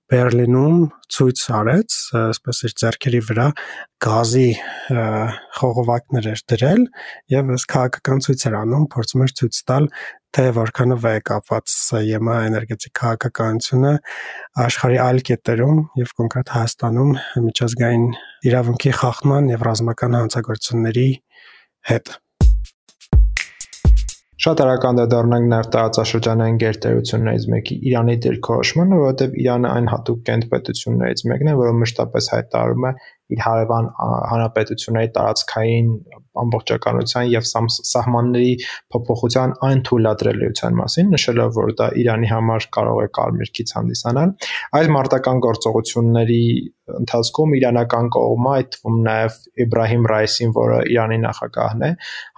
[0.07, 3.47] Բերլինում ցույց արեց, այսպես իր ձեռքերի վրա
[4.07, 4.51] գազի
[5.59, 6.85] խողովակներ էր դրել
[7.35, 9.89] եւ այս քաղաքական ցույց էր անում, փորձում էր ցույց տալ
[10.37, 13.93] թե որքանով է կապված ԵՄ էներգետիկ քաղաքականությունը
[14.67, 17.13] աշխարհի այլ կետերում եւ կոնկրետ Հայաստանում
[17.47, 18.07] միջազգային
[18.51, 21.09] իրավունքի խախտման եւ ռազմական հանցագործությունների
[21.91, 22.15] հետ
[24.47, 31.51] Շատ արագ անդրադառնանք նաև տարածաշրջանային գերտերություններից մեկի Իրանի դիրքորոշմանը, որովհետև Իրանը այն հատուկ կենտրպետություններից մեկն
[31.51, 32.93] է, որը մշտապես հայտարարում է
[33.35, 33.89] իր հարևան
[34.31, 35.91] հանրապետությունների տարածքային
[36.45, 38.53] ամբողջականության եւ սահմանների
[38.95, 44.33] փոփոխության այն թույլատրելիության մասին, նշելով, որ դա Իրանի համար կարող է կարմիր հանդիսանալ,
[44.77, 46.43] այլ մարտական գործողությունների
[46.87, 51.91] ընթացքում իրանական կողմը, այդ թվում նաև Իբրահիմ Ռայիսին, որը Իրանի նախագահն է,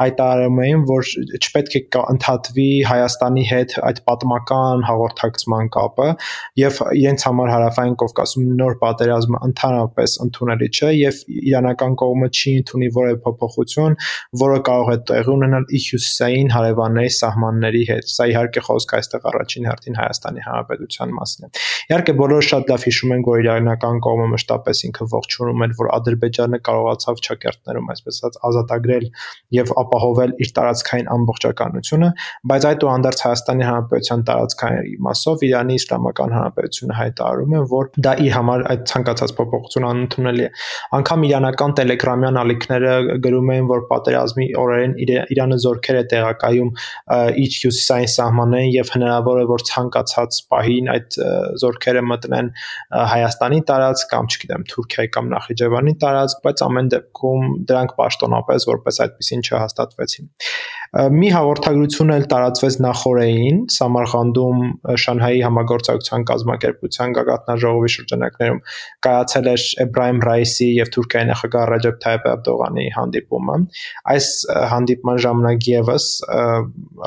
[0.03, 1.83] հայտարարում էին, որ չպետք է
[2.15, 6.09] ընդհատվի Հայաստանի հետ այդ պատմական հաղորդակցման կապը
[6.63, 12.91] եւ իրենց համար հարավային Կովկասում նոր պատերազմը ընդհանրապես ընդունելի չէ եւ իրանական կողմը չի ընդունի
[12.99, 13.88] որևէ փոփոխություն,
[14.43, 19.99] որը կարող է տեղի ունենալ հյուսիսային հարևանների սահմանների հետ։ Սա իհարկե խոսք այստեղ առաջին հերթին
[19.99, 21.51] Հայաստանի Հանրապետության մասին է։
[21.89, 26.61] Իհարկե բոլորը շատ լավ հիշում են, որ իրանական կողմը մշտապես ինքը ողջունում էր, որ Ադրբեջանը
[26.69, 29.07] կարողացավ ճակերտներում այսպես ասած ազատագրել
[29.59, 32.09] եւ ապահովել իր տարածքային ամբողջականությունը,
[32.53, 38.65] բայց այդուհանդերձ Հայաստանի Հանրապետության տարածքային մասով Իրանի Իսլամական Հանրապետությունը հայտարարում է, որ դա իր համար
[38.73, 40.51] այդ ցանկացած փոփոխություն անընդունելի է։
[40.99, 42.93] Անկամ իրանական տելեգրամյան ալիքները
[43.29, 44.95] գրում էին, որ պատերազմի օրերին
[45.35, 46.71] Իրանը զորքեր է տեղակայում
[47.45, 51.19] իր հյուսիսային սահմաններին եւ հնարավոր է որ ցանկացած պահին այդ
[51.63, 52.51] զորքերը մտնեն
[53.15, 59.47] Հայաստանի տարածք կամ չգիտեմ, Թուրքիայի կամ Նախիջևանի տարածք, բայց ամեն դեպքում դրանք պաշտոնապես որպես այդպեսին
[59.49, 60.31] չհաստատվեցին։
[60.89, 64.61] Մի հաղորդագրություն էլ տարածվեց նախորդային Սամարխանդում
[65.03, 68.61] Շանհայի համագործակցության կազմակերպության գագաթնաժողովի շրջանակներում
[69.05, 73.59] կայացել էր Էբրահիմ Ռայիսի եւ Թուրքիայի նախագահ Ռաջեփ Թայիպ Էրդողանի հանդիպումը։
[74.15, 74.31] Այս
[74.73, 76.07] հանդիպման ժամանակ եւս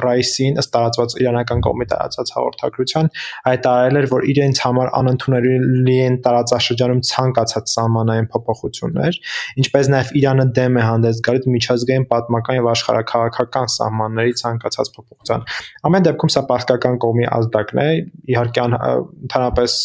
[0.06, 3.12] Ռայիսին ըստ տարածված իրանական կողմի տարածած հաղորդագրության
[3.50, 9.20] հայտարարել էր, որ իրենց համար անընդունելի են տարածաշրջանում ցանկացած սահմանային փոփոխություններ,
[9.62, 15.46] ինչպես նաեւ Իրանը դեմ է հանդես գալիս միջազգային պատմական եւ աշխարհակաղակական սահմանների ցանկացած փոփոխության։
[15.90, 17.88] Ամեն դեպքում սա պարտական կողմի ազդակն է,
[18.32, 19.76] իհարկե ընդհանրապես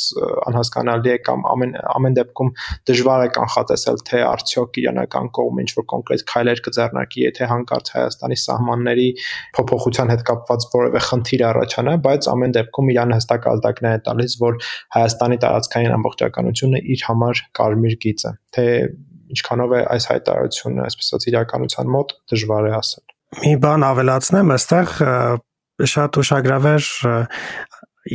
[0.50, 2.52] անհասկանալի է կամ ամեն ամեն դեպքում
[2.90, 8.38] դժվար է կանխատեսել, թե արդյոք իրանական կողմը ինչ որ կոնկրետ քայլեր կձեռնարկի, եթե հանկարծ Հայաստանի
[8.46, 9.08] սահմանների
[9.56, 14.60] փոփոխության հետ կապված որևէ խնդիր առաջանա, բայց ամեն դեպքում Իրանը հստակ ազդակներ է տալիս, որ
[14.96, 18.66] Հայաստանի տարածքային ամբողջականությունը իր համար կարմիր գիծ է։ Թե
[19.34, 24.92] ինչքանով է այս հայտարարությունը, այսպես ասած, իրականության մոտ դժվար է ասել։ Մի բան ավելացնեմ, այստեղ
[25.92, 26.90] շատ ուշագրավ էր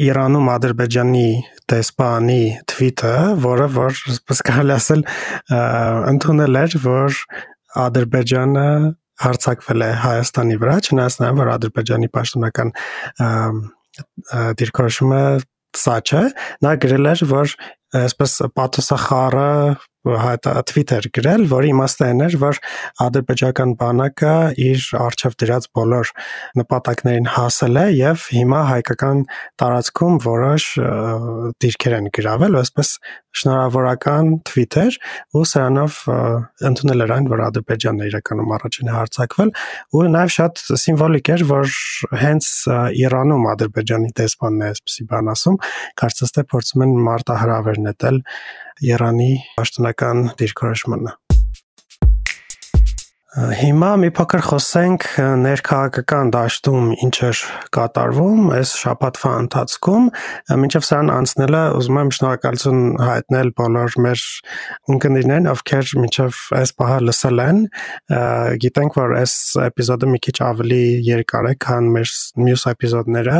[0.02, 1.26] Իրանում Ադրբեջանի
[1.72, 3.12] դեսպանի թվիթը,
[3.44, 4.00] որը որ
[4.48, 5.04] կարելի ասել
[6.14, 7.20] ընդունել էր, որ
[7.84, 8.66] Ադրբեջանը
[9.26, 12.74] հարցակվել է Հայաստանի վրա, չնայած նաև որ Ադրբեջանի պաշտոնական
[14.64, 15.24] դիրքորոշումը
[15.82, 16.24] սա չէ,
[16.64, 17.56] նա գրել էր, որ
[18.02, 22.60] այսպես պաթոսախառը հայտա Twitter գրել, որի իմաստն էր, որ
[23.06, 24.36] ադրբեջական բանակը
[24.66, 26.12] իր արժև դրած բոլոր
[26.62, 29.26] նպատակներին հասել է եւ հիմա հայկական
[29.62, 30.66] տարածքում որոշ
[31.62, 32.96] դիրքեր են գրավել, այսպես
[33.42, 34.90] շնորհավորական Twitter
[35.38, 36.00] ու սրանով
[36.72, 39.54] ընդունել էր այն, որ Ադրբեջանն է իրականում առաջինը հարցակվել
[39.96, 41.78] ու նաեւ շատ սիմվոլիկ էր, որ
[42.26, 42.50] հենց
[43.06, 45.62] Իրանում Ադրբեջանի դեսպանն է այսպեսի բան ասում,
[46.02, 48.22] կարծես թե փորձում են մարտահրավեր նետել
[48.80, 51.16] Իրանի պաշտոնական դիրքորոշմանը։
[53.32, 55.06] Հիմա մի փոքր խոսենք
[55.40, 57.44] ներքաղաքական դաշտում ինչ էր
[57.78, 60.10] կատարվում այս շաբաթվա ընթացքում։
[60.60, 64.24] Մինչև սրան անցնելը ուզում եմ շնորհակալություն հայտնել բոլոր մեր
[64.92, 67.64] ունկնդիրներին, ովքեր մինչև այս պահը լսել են։
[68.66, 69.38] Գիտենք, որ այս
[69.70, 72.14] էպիզոդը մի քիչ ավելի երկար է, քան մեր
[72.52, 73.40] մյուս էպիզոդները,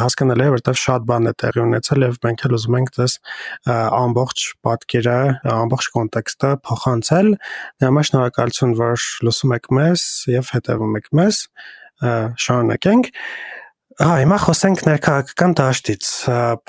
[0.00, 3.20] հասկանալի է, որովհետև շատ բան է տեղի ունեցել եւ մենք էլ ուզում ենք դες
[3.68, 5.20] ամբողջ պատկերը,
[5.60, 11.40] ամբողջ կոնտեքստը փոխանցել։ Դրա համար շնորհակալություն, որ լսում եք մեզ եւ հետեւում եք մեզ,
[12.46, 13.10] շարունակենք։
[14.00, 16.10] Հա, հիմա խոսենք ներքաղաքական դաշտից։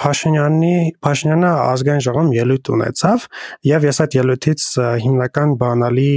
[0.01, 0.71] Փաշինյանի
[1.05, 3.27] Փաշինյանը ազգային ժողովում ելույթ ունեցավ
[3.69, 4.65] եւ ես այդ ելույթից
[5.05, 6.11] հիմնական բանալի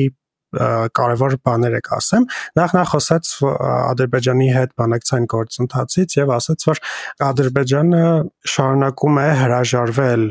[0.99, 2.27] կարևոր բաներ եք ասեմ։
[2.59, 6.83] Նախ նա խոսեց Ադրբեջանի հետ բանակցային գործընթացից եւ ասաց, որ
[7.31, 8.05] Ադրբեջանը
[8.55, 10.29] շարունակում է հրաժարվել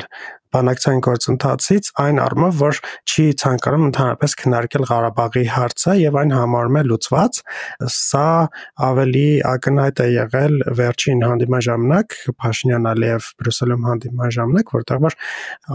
[0.54, 2.80] բանակցային գործընթացից այն առումով, որ
[3.10, 7.39] չի ցանկանում ընդհանրապես քննարկել Ղարաբաղի հարցը եւ այն համարում է լուծված։
[7.93, 8.28] Սա
[8.89, 15.18] ավելի ակնհայտ է եղել վերջին հանդիպման ժամանակ Փաշինյան-Ալիև Բրյուսելում հանդիպման ժամանակ, որտեղ որ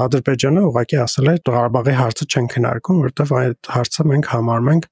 [0.09, 4.89] Ադրբեջանը ուղղակի ասել է Ղարաբաղի հարցը չեն քննարկում, որտեղ այդ հարցը մենք համարում ենք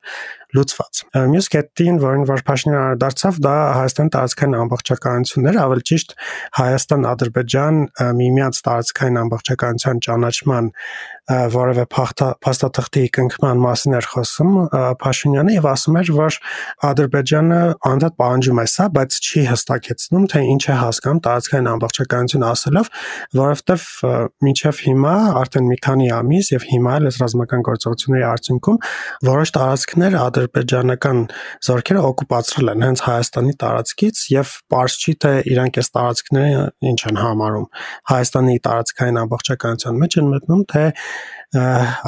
[0.57, 1.01] լուծված։
[1.33, 6.15] Մյուս կետին, որին որ Փաշինյանը դարձավ, դա Հայաստան տարածքային ամբողջականությունն էր, ավելի ճիշտ
[6.61, 7.81] Հայաստան-Ադրբեջան
[8.21, 10.71] միմյանց տարածքային ամբողջականության ճանաչման
[11.27, 14.53] որևէ փաստաթղթի կնքման մասին էր խոսում
[15.03, 16.37] Փաշինյանը եւ ասում էր, որ
[16.87, 17.61] Ադրբեջանը
[17.91, 22.91] անդադ պահանջում է սա, բայց չի հստակեցնում, թե ինչ է հասկանում տարածքային ամբողջականություն ասելով,
[23.41, 23.87] որովհետեւ
[24.47, 28.79] մինչեւ հիմա արդեն մի քանի ամիս եւ հիմա էլ այս ռազմական գործողությունների արդյունքում
[29.27, 31.18] որոշ տարածքներ ադրբեջանական
[31.66, 37.20] զորքերը օկուպացրել են հենց Հայաստանի տարածքից եւ པարզ չի թե իրանք այս տարածքները ինչ են
[37.22, 37.66] համարում
[38.12, 40.85] Հայաստանի տարածքային ամբողջականության մեջ են մտնում թե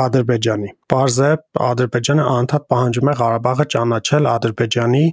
[0.04, 1.32] Ադրբեջանի։ Պարզ է
[1.68, 5.04] Ադրբեջանը անդադ պահանջում է Ղարաբաղը ճանաչել Ադրբեջանի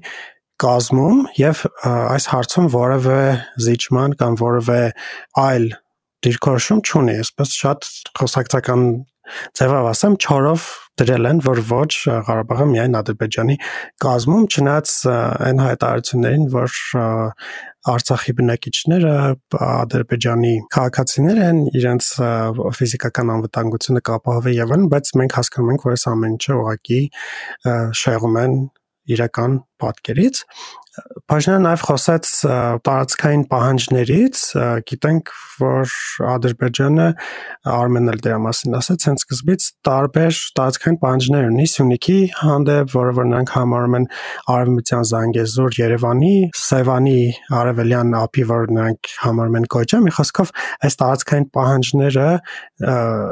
[0.65, 3.19] կազմում եւ այս հարցում որևէ
[3.65, 4.79] զիջման կամ որևէ
[5.45, 5.67] այլ
[6.25, 7.89] դիրքորոշում չունի, այսպես շատ
[8.19, 8.85] խոսակցական
[9.57, 10.65] ձևով ասեմ, չորով
[11.01, 11.91] դրել են, որ ոչ
[12.27, 13.55] Ղարաբաղը միայն Ադրբեջանի
[14.05, 14.93] կազմում, չնայած
[15.49, 16.77] այն հայտարարություններին, որ
[17.85, 19.11] Արցախի բնակիչները
[19.65, 22.07] Ադրբեջանի քաղաքացիներ են, իրենց
[22.79, 27.01] ֆիզիկական անվտանգությունը կապահովի եւ այլն, բայց մենք հասկանում ենք, որ այս ամեն ինչը ուղղակի
[28.01, 28.57] շեղում են
[29.15, 30.43] իրական պատկերից
[31.25, 32.29] Փաշինյանը նաև խոսեց
[32.85, 34.41] տարածքային պահանջներից,
[34.89, 35.95] գիտենք, որ
[36.31, 37.07] Ադրբեջանը
[37.75, 43.29] Արմենն էլ դրա մասին ասաց, հենց սկզբից տարբեր տարածքային պահանջներ ունի Սյունիքի հանդեպ, որը որ
[43.31, 44.07] նրանք համարում են
[44.55, 47.17] Արևմտյան Զանգեզուր, Երևանի, Սևանի
[47.59, 50.53] արևելյան ափի, որ նրանք համարում են Կոճը, մի խոսքով
[50.85, 52.29] այս տարածքային պահանջները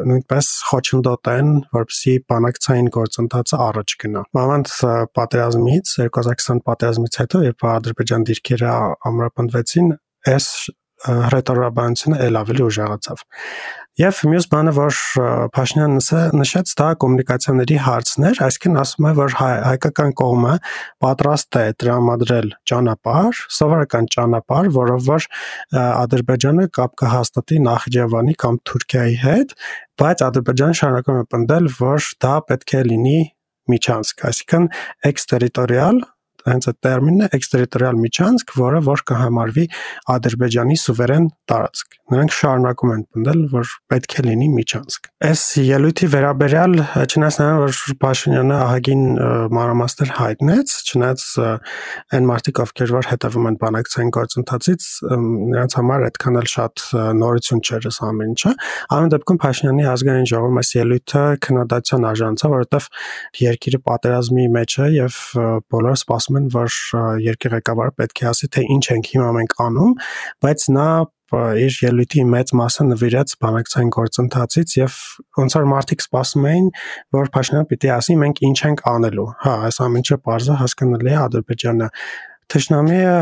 [0.10, 4.74] նույնպես խոչընդոտ են, որպեսզի բանակցային գործընթացը առաջ գնա։ Մանավանդ
[5.20, 5.96] պատերազմից
[6.34, 8.74] 2020 պատերազմից հետո երբ Ադրբեջան դիրքերը
[9.12, 9.94] ամրապնդվեցին,
[10.34, 10.48] այս
[11.04, 13.24] հրետորաբանությունը ել ավելի ուժեղացավ։
[14.02, 15.00] Եվ մյուս բանը, որ
[15.54, 20.54] Փաշինյանը նշեց, դա կոմունիկացիաների հարցն էր, այսինքն ասում է, որ հայ, հայկական կողմը
[21.06, 25.28] պատրաստ է տրամադրել ճանապարհ, սովորական ճանապարհ, որով որ
[25.84, 29.56] Ադրբեջանը կապ կհաստատի Նախիջևանի կամ Թուրքիայի հետ,
[30.02, 33.20] բայց Ադրբեջանը շարունակում է պնդել, որ դա պետք է լինի
[33.74, 34.66] միջանցք, այսինքն
[35.14, 36.02] էքստերիտորիալ
[36.50, 39.66] հենց այդ տերմինն է էքստերիտորիալ միջանցք, որը որ կհամարվի
[40.14, 46.74] Ադրբեջանի սուվերեն տարածք։ Նրանք շարունակում են պնդել, որ պետք է լինի միջանցք։ Այս ելույթի վերաբերյալ
[46.84, 49.04] չնայած նրան, որ Փաշինյանը ահագին
[49.56, 51.24] մանրամասներ հայտնեց, չնայած
[52.14, 54.90] այն մարդիկ, ովքեր որ հետևում են բանակցային գործընթացից,
[55.54, 56.84] նրանց համար այդքան էլ շատ
[57.24, 58.54] նորություն չէր այս ամեն ինչը։
[58.94, 62.90] Ամեն դեպքում Փաշինյանի ազգային ժողովում այս ելույթը քննադատության արժանացավ, որովհետև
[63.44, 65.20] երկիրը պատերազմի մեջ է եւ
[65.74, 66.72] բոլորը սպասում ասում են, որ
[67.24, 69.94] երկրի ղեկավարը պետք է ասի, թե ինչ ենք հիմա մենք անում,
[70.44, 70.88] բայց նա
[71.34, 74.98] իր ելույթի մեծ մասը նվիրեց բանակցային գործընթացից եւ
[75.40, 76.68] ոնց որ մարդիկ սպասում էին,
[77.18, 81.90] որ Փաշինյանը պիտի ասի մենք ինչ ենք անելու։ Հա, այս ամենը բարձր հասկանալի է Ադրբեջանը
[82.54, 83.14] Թշնամիը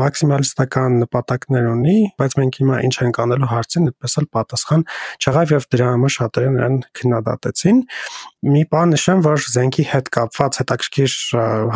[0.00, 4.86] մաքսիմալիստական նպատակներ ունի, բայց մենք հիմա ինչ ենք անելու հարցին այդպես էլ պատասխան
[5.20, 7.82] չեղավ եւ դրա համար շատերը նրան քննադատեցին
[8.46, 11.14] մի բան նշեմ, որ զենքի հետ կապված հետաքրքիր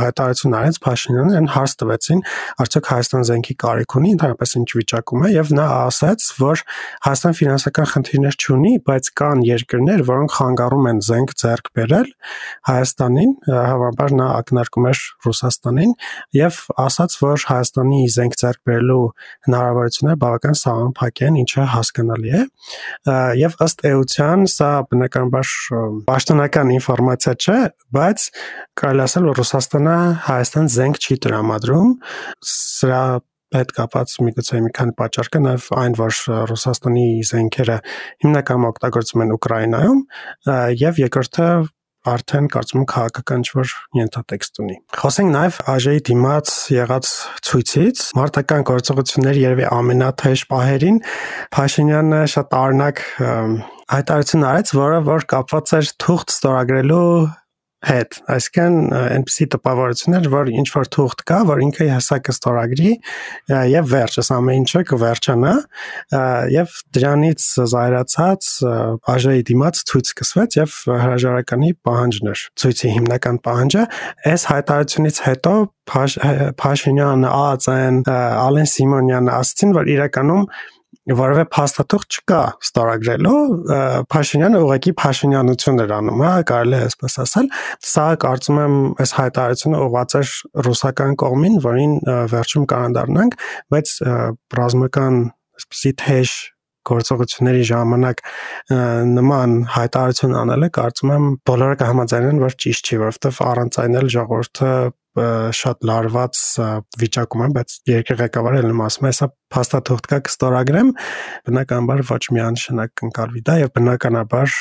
[0.00, 2.20] հայտարարություն արեց Փաշինյանը, այն հարց տվեցին,
[2.64, 6.62] արդյոք Հայաստան զենքի կարիք ունի, ընդհանրապես ինչ վիճակում է, եւ նա ասաց, որ
[7.06, 12.08] Հայաստան ֆինանսական խնդիրներ չունի, բայց կան երկրներ, որոնք խանգարում են զենք ձեռք բերել
[12.70, 15.94] Հայաստանին, հավանաբար նա ակնարկում էր Ռուսաստանին,
[16.38, 19.06] եւ ասաց, որ Հայաստանի զենք ձեռք բերելու
[19.48, 22.42] հնարավորությունները բավական սահմանափակ են, ինչը հասկանալի է։
[23.40, 25.54] Եվ ըստ էության սա բնականաբար
[26.10, 27.58] պաշտոնական ինֆորմացիա չէ,
[27.96, 28.28] բայց
[28.80, 29.98] կարելի ասել, որ Ռուսաստանը
[30.30, 31.90] Հայաստան զենք չի տրամադրում։
[32.50, 33.02] Սրա
[33.50, 36.18] հետ կապված միգուցե մի քանի պատճառ կա, նաև այն, որ
[36.50, 37.78] Ռուսաստանի զենքերը
[38.24, 40.02] հիմնականում օգտագործվում են Ուկրաինայում,
[40.84, 41.48] եւ երկրորդը
[42.08, 47.10] արդեն կարծում եմ քաղաքական ինչ-որ ենթատեքստ ունի։ Խոսենք նաև ԱԺ-ի դիմաց եղած
[47.50, 51.02] ցույցից, մարտական գործողությունների երևի ամենաթեժ պահերին
[51.56, 53.04] Փաշինյանը շատ տարօրինակ
[53.90, 57.06] հայտարարություն արեց, որը որ կապված էր թուղթ ստորագրելու
[57.88, 62.90] հետ, այսինքն այնպեսի տպավորություններ, որ ինչ որ թուղթ կա, որ ինքը հասակը ստորագրի
[63.72, 65.54] եւ վերջս ամեն ինչը կվերջանա
[66.52, 68.50] եւ դրանից զայրացած
[69.08, 73.86] ԱԺ-ի դիմաց ցույց սկսվեց եւ հրաժարականի պահանջն էր։ Ցույցի հիմնական պահանջը
[74.34, 75.54] այս հայտարարությունից հետո
[75.90, 80.44] Փաշինյանը, Ածեն, Ալեն Սիմոնյանը ասացին, որ իրականում
[81.18, 83.40] որովե փաստաթուղթ չկա ստորագրելու
[84.14, 87.50] Փաշինյանը ուղղակի Փաշինյանություն էր անում, հա, կարելի է այսպես ասել։
[87.90, 90.32] Սա կարծում եմ այս հայտարարությունը ուղղված էր
[90.68, 91.98] ռուսական կողմին, որին
[92.34, 93.38] վերջում կանադառնանք,
[93.74, 93.94] բայց
[94.60, 95.20] ռազմական
[95.60, 96.38] այսպեսի թեժ
[96.88, 98.22] գործողությունների ժամանակ
[99.10, 104.72] նման հայտարարություն անելը կարծում եմ բոլորը կհամաձայնեն, որ ճիշտ չի, որովհետև առանց այն էլ ժողովուրդը
[105.60, 106.40] շատ լարված
[107.02, 110.92] վիճակում եմ, բայց երկրի ղեկավարը ելնում ասում է, հեսա փաստաթուղթ կա կստորագրեմ,
[111.50, 114.54] բնականաբար ոչ միանշանակ կընկալվի դա եւ բնականաբար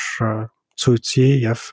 [0.80, 1.64] ցույցի եւ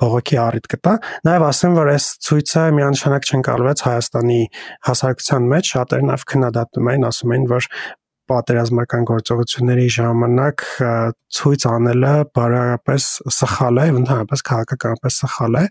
[0.00, 0.94] բողոքի առիթ կտա։
[1.26, 4.40] Նաեւ ասեմ, որ այս ցույցը միանշանակ չընկալվեց Հայաստանի
[4.88, 7.68] հասարակության մեջ, շատերն ավ քննադատում էին, ասում էին, որ
[8.30, 10.64] պատերազմական գործողությունների ժամանակ
[11.38, 13.08] ցույց անելը բարոյապես
[13.38, 15.64] սխալ է, ընդհանրապես քաղաքականապես սխալ է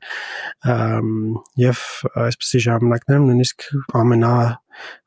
[1.63, 1.85] եւ
[2.25, 3.67] այսպիսի ժամանակներում նույնիսկ
[4.01, 4.35] ամենա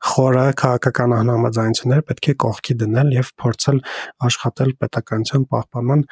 [0.07, 3.81] խորը քաղաքական անհամաձայնությունները պետք է կողքի դնել եւ փորձել
[4.27, 6.03] աշխատել պետականության պահպանման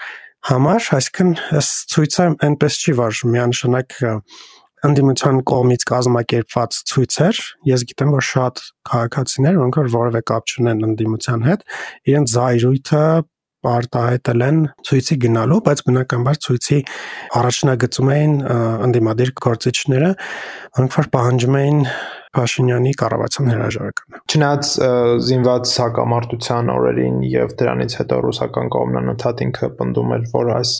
[0.46, 3.96] համար, այսինքն այս ցույցը այնպես չի, որ միանշանակ
[4.86, 11.48] ընդդիմության կողմից կազմակերպված ցույցեր, ես գիտեմ, որ շատ քաղաքացիներ, ոնք որ որևէ կապ չունեն ընդդիմության
[11.50, 11.66] հետ,
[12.12, 13.06] իրենց զայրույթը
[13.66, 16.78] արտահայտել են ցույցի գնալու, բայց բնականաբար ցույցի
[17.40, 18.36] առաջնագծում էին
[18.86, 20.12] ընդդիմադիր գործիչները,
[20.80, 21.80] ոնք որ պահանջում էին
[22.36, 24.70] Փաշինյանի կառավարության հրաժարականը։ Չնայած
[25.26, 30.72] զինված հակամարտության օրերին եւ դրանից հետո ռուսական կողմն անընդհատ ինքը պնդում էր, որ այս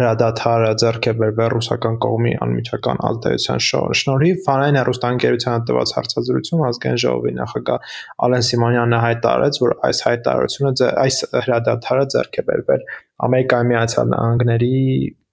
[0.00, 3.64] հրադադարը ձեռք է բերվել ռուսական կողմի անմիջական ազդեցության
[4.00, 7.94] շնորհիվ, Ֆանային հեռուստաընկերությանը տված հարցազրույցում ազգային ժողովի նախագահ
[8.26, 12.88] Ալեն Սիմոնյանը հայտարարեց, որ այս հայտարարությունը այս հրադադարը ձեռք է բերվել
[13.24, 14.72] Ամերիկայի Միացյալ Նահանգների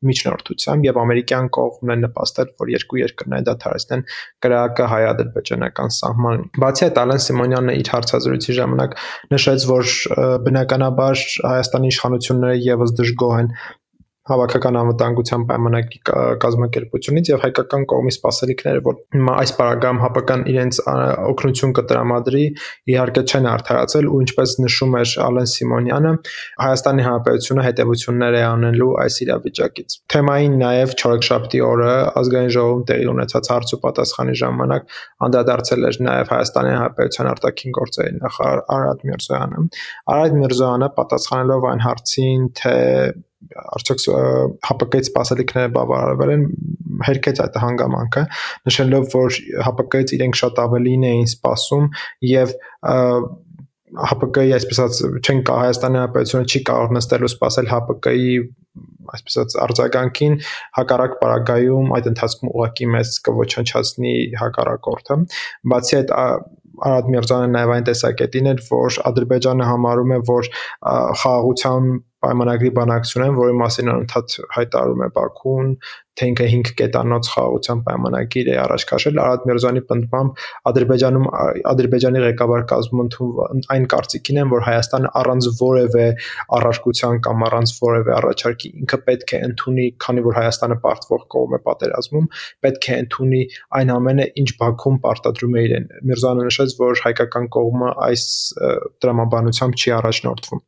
[0.09, 4.05] միջնորդությամբ եւ ամերիկյան կողմն է նպաստել, որ երկու երկրները դադարեցնեն
[4.45, 8.97] կրակը հայ-ադրբեջանական սահմանին։ Բացի այդ, Ալեն Սիմոնյանը իր հարցազրույցի ժամանակ
[9.35, 9.93] նշեց, որ
[10.47, 13.53] բնականաբար Հայաստանի իշխանությունները եւս դժգոհ են
[14.29, 15.99] հավաքական անվտանգության պայմանագրի
[16.43, 18.97] կազմակերպությունից եւ հայկական կողմի սպասելիքները, որ
[19.33, 20.79] այս պարագայում հապական իրենց
[21.31, 22.43] օգնություն կտրամադրի,
[22.93, 26.11] իհարկե չեն արդարացել ու ինչպես նշում էր Ալեն Սիմոնյանը,
[26.61, 31.91] Հայաստանի Հանրապետությունը հետևություններ է անելու այս իրավիճակից։ Թեմային նաեւ Չորեքշաբթի օրը
[32.21, 34.95] ազգային ժողովում տեղի ունեցած հարց ու պատասխանի ժամանակ
[35.31, 39.65] անդրադարձել էր նաեւ Հայաստանի Հանրապետության արտաքին գործերի նախարար Արադ Միրզոյանը։
[40.11, 42.77] Արադ Միրզոյանը պատասխանելով այն հարցին, թե
[43.75, 46.43] արդյոք ՀՊԿ-ից սպասելիքները բավարարվել են
[47.07, 48.23] հերքեց այդ հանգամանքը
[48.69, 51.87] նշելով որ ՀՊԿ-ից իրենք շատ ավելին էին սպասում
[52.31, 52.55] եւ
[53.91, 58.35] ՀՊԿ-ի այսպես ասած չեն կա Հայաստանի Հանրապետությունը չի կարող նստելու սպասել ՀՊԿ-ի
[59.15, 60.37] այսպես ասած արձագանքին
[60.79, 65.19] հակառակ պարագայում այդ ընթացքում ուղակի մեծ կոչանչացնի հակառակորդը
[65.73, 66.15] բացի այդ
[66.81, 70.47] Արադ Միրզյանը նաև այն տեսակետին էր, որ Ադրբեջանը համարում է, որ
[71.21, 71.89] խաղաղության
[72.21, 75.69] պայմանագրի բանակցություն, որի մասին անընդհատ հայտարարում է Բաքուն,
[76.21, 81.27] թե ինքը 5 կետանոց խաղաղության պայմանագիր է առաջ քաշել Արադ Միրզյանի պնդմամբ Ադրբեջանում
[81.71, 86.05] Ադրբեջանի ղեկավար կազմում ընդունվում այն կարծիքին են, որ Հայաստանը առանց որևէ
[86.59, 91.59] առարկության կամ առանց որևէ առաջարկի ինքը պետք է ընդունի, քանի որ Հայաստանը պարտվող կողմ է
[91.67, 92.27] պատերազմում,
[92.65, 93.41] պետք է ընդունի
[93.79, 98.27] այն ամենը, ինչ Բաքուն պարտադրում է իրեն։ Միրզյանը նշեց, որ հայկական կողմը այս
[99.05, 100.63] դրամաբանությամբ չի առաջնորդվում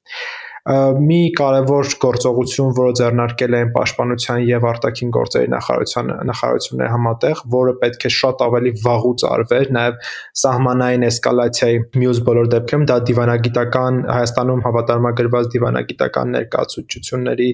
[0.63, 8.05] Մի կարևոր գործողություն, որը ձեռնարկել են Պաշտպանության եւ Արտաքին գործերի նախարարության նախարարությունների համատեղ, որը պետք
[8.07, 9.97] է շատ ավելի վաղուց արվեր, նաեւ
[10.43, 17.49] սահմանային էսկալացիայի մյուս բոլոր դեպքերում դա դիվանագիտական Հայաստանում հավատարմագրված դիվանագիտական ներկայացությունների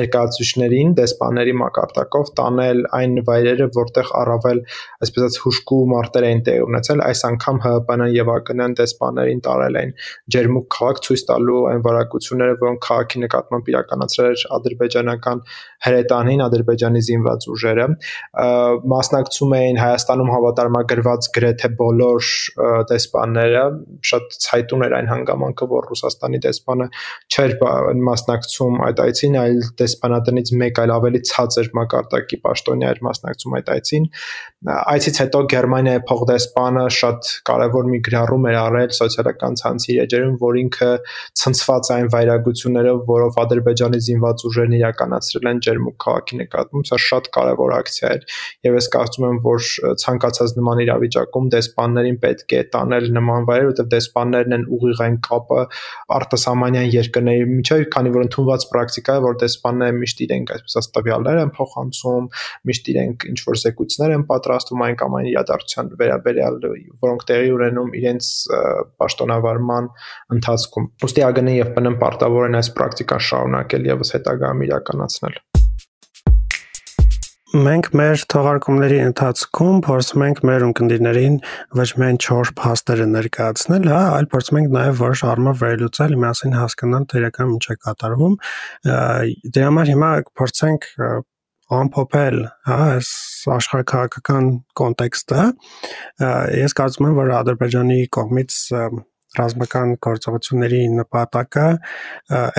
[0.00, 4.64] ներկայացուցիչներին դեսպանների մակարդակով տանել այն վայրերը, որտեղ առավել
[5.04, 9.94] այսպես ասած հուշկու մարտեր էին տեղ ունեցել, այս անգամ ՀՀՊՆ եւ ԱԿՆ դեսպաններին տարել են
[10.34, 15.42] ջերմուկ քաղաք ցույց տալու այն վարակությունները, որոնք քաղաքի նկատմամբ իրականացրել էր ադրբեջանական
[15.84, 17.86] հրետանին, Ադրբեջանի զինված ուժերը,
[18.94, 22.30] մասնակցում էին Հայաստանում հավատարմագրված գրեթե բոլոր
[22.90, 23.64] դեսպանները,
[24.10, 26.88] շատ ցայտուն էր այն հանգամանքը, որ Ռուսաստանի դեսպանը
[27.34, 27.56] չէր
[28.08, 34.08] մասնակցում այդ այցին, այլ դեսպանատնից մեկ այլ ավելի ցածր մակարդակի պաշտոնյա էր մասնակցում այդ այցին։
[34.74, 40.90] Այցից հետո Գերմանիայի փոխդեսպանը շատ կարևոր մի գրառում էր արել սոցիալական ցանցի էջերում, որ ինքը
[41.42, 47.74] ցնցված այն վայրագություններով, որով Ադրբեջանի զինված ուժերն իրականացրել են Ջերմուկ քաղաքի նկատմամբ, սա շատ կարևոր
[47.74, 48.24] ակցիա էր
[48.64, 49.64] եւ ես կարծում եմ, որ
[50.04, 55.60] ցանկացած նման իրավիճակում դեսպաններին պետք է տանել նման վայրեր, որովհետեւ դեսպաններն են ուղիղ այն կապը
[56.14, 61.40] արտասահմանյան երկրների միջև, քանի որ ընդունված պրակտիկա է, որ դեսպանները միշտ իրենք այսպես ասած տվյալներ
[61.44, 62.28] են փոխանցում,
[62.70, 66.58] միշտ իրենք ինչ որ զեկույցներ են պատրաստում այն կամ այն իրադարձության վերաբերյալ,
[67.04, 68.30] որոնք տեղի ունենում իրենց
[69.04, 69.90] պաշտոնավարման
[70.38, 75.42] ընթացքում։ Ոստի ԱԳՆ եւ ՊՆ պարտավոր են այս պրակտիկան շարունակել եւս հետագայում իրականացնել
[77.54, 81.36] մենք մեր թողարկումների ընթացքում փորձում ենք մեր ունկնդիրներին
[81.78, 87.06] ոչ միայն 4 փաստերը ներկայացնել, հա, այլ փորձում ենք նաև որոշ առումով վերլուծել, միասին հասկանալ
[87.12, 88.36] թե իրական ինչ է կատարվում։
[89.54, 90.10] Դրա համար հիմա
[90.42, 90.90] փորձենք
[91.78, 92.38] ամփոփել,
[92.68, 93.10] հա, այս
[93.54, 94.50] աշխարհակաղակական
[94.82, 95.48] կոնտեքստը։
[96.64, 98.58] Ես կարծում եմ, որ Ադրբեջանի կողմից
[99.38, 101.66] ռազմական գործողությունների նպատակը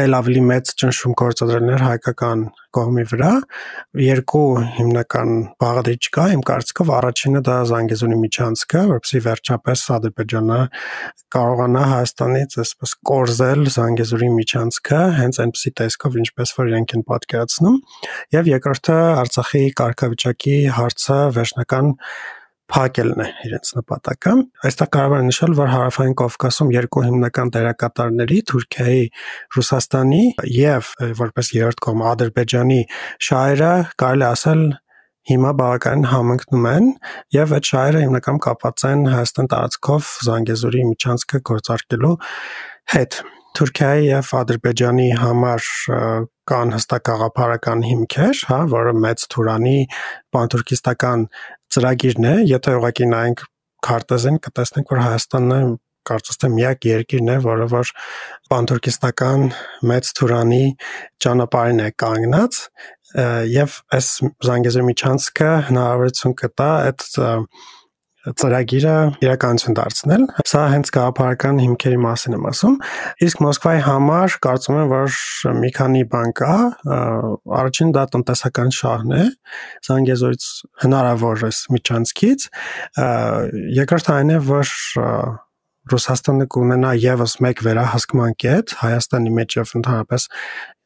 [0.04, 2.46] ել ավելի մեծ ճնշում գործադրելն էր հայկական
[2.76, 3.32] կողմի վրա
[4.04, 4.48] երկու
[4.78, 5.30] հիմնական
[5.64, 10.60] բաղադրիչ կա իմ կարծիքով առաջինը դա Զանգեզուրի միջանցքը որովհետեւ վերջապես Ադրբեջանը
[11.36, 17.78] կարողանա Հայաստանից այսպես կորզել Զանգեզուրի միջանցքը հենց այնպեսի տեսքով ինչպես որ իրենք են պատկերացնում
[18.36, 21.94] եւ երկրորդը Արցախի կարգավիճակի հարցը վերջնական
[22.72, 24.32] փակելն է իրենց նպատակը։
[24.68, 29.04] Այստեղ կարող է նշել, որ Հարավային Կովկասում երկու հիմնական դերակատարների Թուրքիայի,
[29.58, 30.24] Ռուսաստանի
[30.56, 30.90] եւ
[31.22, 32.82] որպես երրորդ կողմ Ադրբեջանի
[33.30, 34.66] շահերը կարելի ասել
[35.26, 36.92] հիմա բավականին համընկնում են
[37.34, 42.14] եւ այդ շահերը հիմնական կապված են Հայաստան տարածքով Զանգեզուրի միջանցքը գործարկելու
[42.94, 43.20] հետ։
[43.56, 45.70] Թուրքիայի եւ Ադրբեջանի համար
[46.50, 49.80] կան հստակ գաղափարական հիմքեր, հա, որը մեծ Թուրանի
[50.36, 51.26] պանթուրքիստական
[51.76, 53.44] ծրագիրն է, եթե ուղղակի նայենք
[53.86, 55.62] քարտեզին կտեսնենք, որ Հայաստանն է
[56.06, 57.92] կարծես թե միակ երկիրն է, որը որ
[58.54, 59.46] պանթուրքիստական
[59.90, 60.66] մեծ Թուրանի
[61.26, 62.60] ճանապարհին է կանգնած
[63.56, 64.10] եւ այս
[64.46, 67.08] Զանգեզուրի միջանցքը հնարավորություն կտա այդ
[68.26, 72.78] ծրագիրը իրականություն դարձնել։ Սա հենց գաղափարական հիմքերի մասին եմ ասում։
[73.28, 75.20] Իսկ Մոսկվայի համար կարծում եմ, որ
[75.62, 76.56] մի քանի բան կա։
[77.62, 79.24] Առաջին դա տնտեսական շահն է
[79.86, 80.50] Զանգեզուրից
[80.86, 82.48] հնարավոր է միջանցքից։
[83.80, 84.76] Երկրորդը այն է, որ
[85.86, 90.24] Ռուսաստանը կունենա եւս մեկ վերահսկման կետ Հայաստանի մեջ եւ ընդհանրապես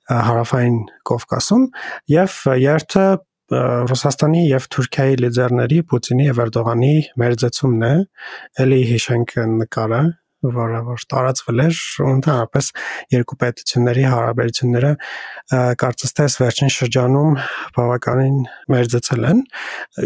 [0.09, 0.77] հարավային
[1.07, 1.65] Կովկասում
[2.11, 3.05] եւ երթը
[3.49, 6.91] Ռուսաստանի եւ Թուրքիայի լիդերների Պուտինի եւ Էրդողանի
[7.21, 7.93] մերձեցումն է,
[8.61, 10.01] ելի հիշենք նկարը,
[10.43, 11.79] որը որ տարածվել էր
[12.09, 12.69] ընդհանրապես
[13.13, 14.91] երկու պետությունների հարաբերությունները
[15.81, 17.39] կարծես թե վերջին շրջանում
[17.75, 18.37] բավականին
[18.71, 19.41] մերձեցել են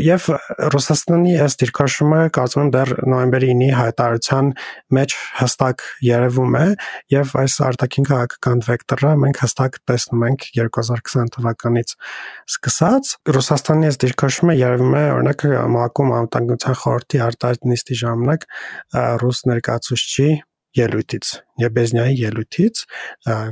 [0.08, 0.28] եւ
[0.74, 4.52] Ռուսաստանի այս դիրքաշումը կարծում եմ դեռ նոյեմբերի 9-ի հայտարարության
[4.98, 6.66] մեջ հստակ երևում է
[7.14, 11.96] եւ այս արտաքին քաղաքական վեկտորը մենք հստակ տեսնում ենք 2020 թվականից
[12.54, 18.48] սկսած Ռուսաստանի այս դիրքաշումը երևում է օրինակ ՄԱԿ-ում անվտանգության խորհրդի արտահայտ նիստի ժամանակ
[19.24, 20.30] ռուս ներկայացուցիչի
[20.78, 21.28] ելույթից,
[21.62, 22.80] Եբեզնյայի ելույթից,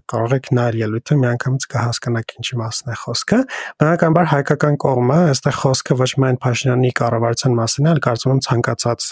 [0.10, 3.40] կարող եք նայել ելույթը, միանգամից կհասկանաք ինչի մասն է խոսքը։
[3.84, 9.08] Բնականաբար հայկական կողմը, այստեղ խոսքը ոչ միայն Փաշինյանի կառավարության մասին է, այլ կարծում եմ ցանկացած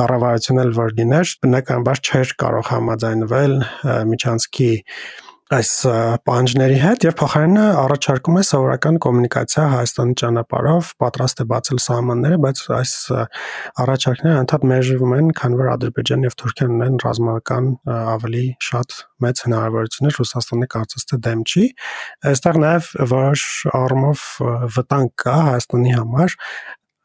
[0.00, 3.56] կառավարություն էլ որ լիներ, բնականաբար չէր կարող համաձայնվել
[4.10, 4.72] միջանցքի
[5.54, 5.68] այս
[6.26, 12.62] պահանջների հետ եւ փոխարենը առաջարկում է սովորական կոմունիկացիա Հայաստանի ճանապարհով, պատրաստ է բացել սահմանները, բայց
[12.76, 12.94] այս
[13.84, 20.18] առաջարկները անդադ մերժվում են, քանի որ Ադրբեջանն եւ Թուրքիան ունեն ռազմական ավելի շատ մեծ հնարավորություններ
[20.18, 21.64] Ռուսաստանի կարծես թե դեմ չի։
[22.34, 23.46] Այստեղ նաեւ որոշ
[23.86, 24.26] առումով
[24.80, 26.38] վտանգ կա Հայաստանի համար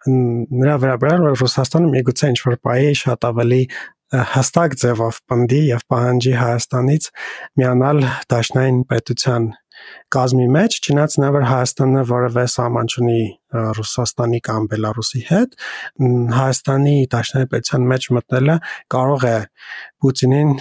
[0.01, 3.63] նրա վերաբերյալ Ռուսաստանը միգուցե ինչ որ բայ շատ ավելի
[4.12, 7.09] հստակ ձևով պնդի եւ պահանջի Հայաստանից
[7.62, 9.51] միանալ Դաշնային պետության
[10.14, 13.22] կազմի մեջ, չնայած նա որ Հայաստանը որևէ սահման չունի
[13.78, 15.55] Ռուսաստանի կամ Բելարուսի հետ,
[16.38, 18.57] Հայաստանի Դաշնային պետության մեջ մտնելը
[18.95, 19.36] կարող է
[20.03, 20.53] Պուտինին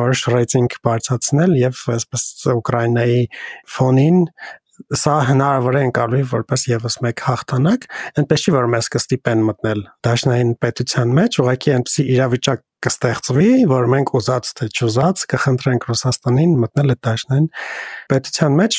[0.00, 3.24] որոշ ռեյտինգ բարձրացնել եւ այսպես Ուկրաինայի
[3.76, 4.22] ֆոնին
[4.76, 7.86] սա հնարավոր է ընկալվի որպես եւս մեկ հաղթանակ,
[8.20, 14.10] այնպես չի որ մեզ կստիպեն մտնել դաշնային պետության մեջ, ուղղակի այնպեսի իրավիճակ կստեղծվի, որ մենք
[14.18, 17.46] ուզած թե չուզած կխնդրենք Ռուսաստանին մտնել այդ դաշնային
[18.12, 18.78] պետության մեջ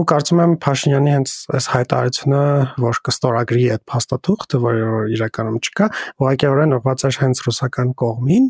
[0.00, 2.40] ու կարծում եմ Փաշինյանի հենց այս հայտարարությունը,
[2.86, 8.48] որ կստորագրի այդ փաստաթուղթը, որը իրականում չկա, ուղղակիորեն ուղղված էր հենց ռուսական կողմին,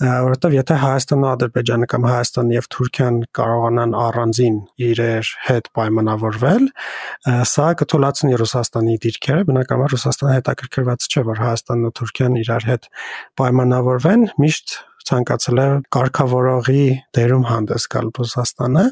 [0.00, 4.56] որովհետև եթե Հայաստանն ու Ադրբեջանը կամ Հայաստանը եւ Թուրքիան կարողանան առանձին
[4.90, 6.64] իրեր հետ պայմանավորվել,
[7.50, 12.88] սա կթույլատնի Ռուսաստանի դիրքերը, բնականաբար Ռուսաստանը հետաքրքրված չէ, որ Հայաստանն ու Թուրքիան իրար հետ
[13.40, 14.78] պայմանավորվեն, միշտ
[15.10, 16.82] ցանկացել է կարգավորողի
[17.16, 18.84] դերում հանդես գալ Ռուսաստանը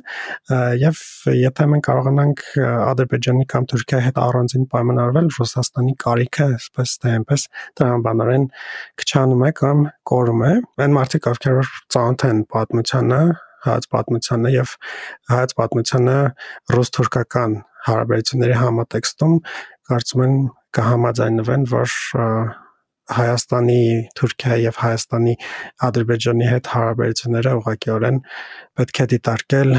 [0.82, 1.00] եւ
[1.38, 7.46] եթե մենք կարողանանք Ադրբեջանի կամ Թուրքիայի հետ առանձին պայմանավորվել Ռուսաստանի կարիքը այսպես թե այնպես
[7.80, 8.46] տրամաբանորեն
[9.02, 10.52] քչանում է կամ կորում է
[10.86, 13.22] այն մարդիկ ովքեր ծանոթ են պատմությանը
[13.68, 14.74] հայց պատմությանը եւ
[15.34, 16.18] հայց պատմությանը
[16.74, 17.56] ռուս-թուրքական
[17.88, 19.34] հարաբերությունների համատեքստում
[19.90, 20.38] կարծում եմ
[20.78, 21.92] կհամաձայնվեն որ
[23.08, 23.82] Հայաստանի,
[24.18, 25.34] Թուրքիայի եւ Հայաստանի
[25.88, 28.18] Ադրբեջանի հետ հարաբերությունները ուղղակիորեն
[28.78, 29.72] պետք է դիտարկել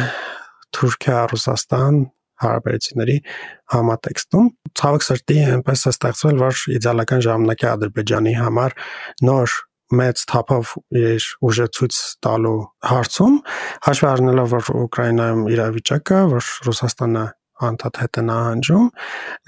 [0.80, 2.00] Թուրքիա-Ռուսաստան
[2.40, 3.18] հարաբերությունների
[3.74, 4.46] համատեքստում
[4.80, 8.78] ցավոք սրտի այնպես է ստեղծվել որ իդեալական ժամանակի Ադրբեջանի համար
[9.30, 9.56] նոր
[10.00, 12.60] մեծ թափով իր ուժը ցույց տալու
[12.90, 13.36] հարցում
[13.88, 17.26] հաշվի առնելով որ Ուկրաինայում իրավիճակը որ Ռուսաստանը
[17.68, 18.88] անդադ հետ է նահանջում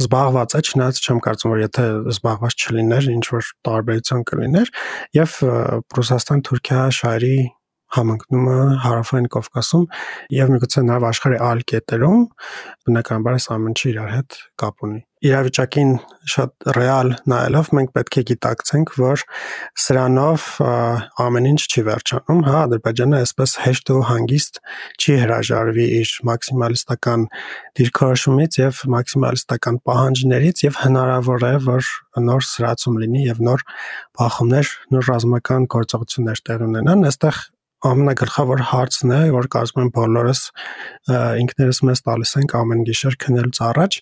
[0.03, 1.85] զբաղված է չնայած չեմ կարծում որ եթե
[2.15, 4.73] զբաղված չլիներ ինչ որ տարբերություն կլիներ
[5.21, 5.37] եւ
[5.97, 6.83] Ռուսաստան-Թուրքիա
[7.91, 9.85] շահերի համընկնումը հարավային Կովկասում
[10.37, 12.25] եւ միգուցե նաեւ աշխարհի այլ կետերում
[12.87, 15.91] բնականաբար այս ամենը իրար հետ կապ ունի իրավիճակին
[16.33, 19.23] շատ ռեալ նայելով մենք պետք է գիտակցենք, որ
[19.83, 20.45] սրանով
[21.21, 24.59] ամեն ինչ չի վերջանում, հա, Ադրբեջանը այսպես հեշտ ու հանգիստ
[24.97, 27.27] չի հրաժարվի իր մաքսիմալիստական
[27.77, 31.93] դիրքորոշումից եւ մաքսիմալիստական պահանջներից եւ հնարավոր է, որ
[32.31, 33.65] նոր սրացում լինի եւ նոր
[34.17, 37.45] բախումներ, նոր ռազմական գործողություններ տեղ ունենան, այստեղ
[37.89, 40.43] ամենագլխավոր հարցն է, որ կարծում եմ բոլորս
[41.45, 43.97] ինքներս մեզ տալիս ենք ամեն գիշեր քնելուց առաջ,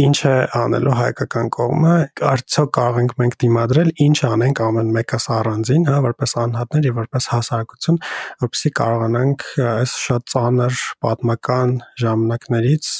[0.00, 1.94] ինչ է անելու հայկական կողմը,
[2.24, 7.28] արդյոք կարող ենք մենք դիմադրել, ինչ անենք ամեն մեկս առանձին, հա, որպես անհատներ եւ որպես
[7.32, 7.98] հասարակություն,
[8.46, 11.74] որպեսզի կարողանանք այս շատ ծանր պատմական
[12.04, 12.92] ժամանակներից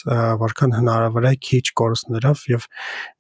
[0.45, 2.69] որքան հնարավոր է քիչ կորուստներով եւ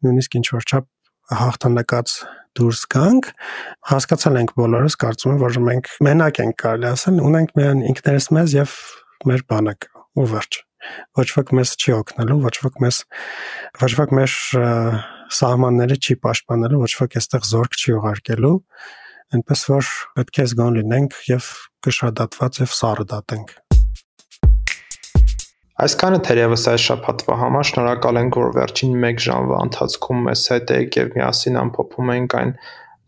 [0.04, 0.90] նույնիսկ ինչ որ չափ
[1.30, 2.14] հաղթանակած
[2.58, 3.28] դուրս գանք,
[3.92, 8.56] հասկացել ենք բոլորս, կարծում եմ, որ մենք մենակ ենք կարելի ասել, ունենք միայն ինքներս մեզ
[8.58, 8.74] եւ
[9.30, 10.60] մեր բանակը, ու վերջ։
[11.16, 12.98] Ոչ ոք մեզ չի օգնելու, ոչ ոք մեզ
[13.82, 14.32] ոչ ոք մեր
[15.32, 18.56] սահմանները չի պաշտպանելու, ոչ ոք այստեղ զորք չի ուղարկելու,
[19.32, 21.48] այնպես որ պետք է զգոն լինենք եւ
[21.86, 23.54] կշռադատված եւ սառը դատենք։
[25.82, 30.98] Այսքանը թերևս այս շաբաթվա համար շնորհակալ ենք, որ վերջին 1 ժամվա ընթացքում մեզ հետ եք
[31.00, 32.52] եւ միասին ամփոփում ենք այն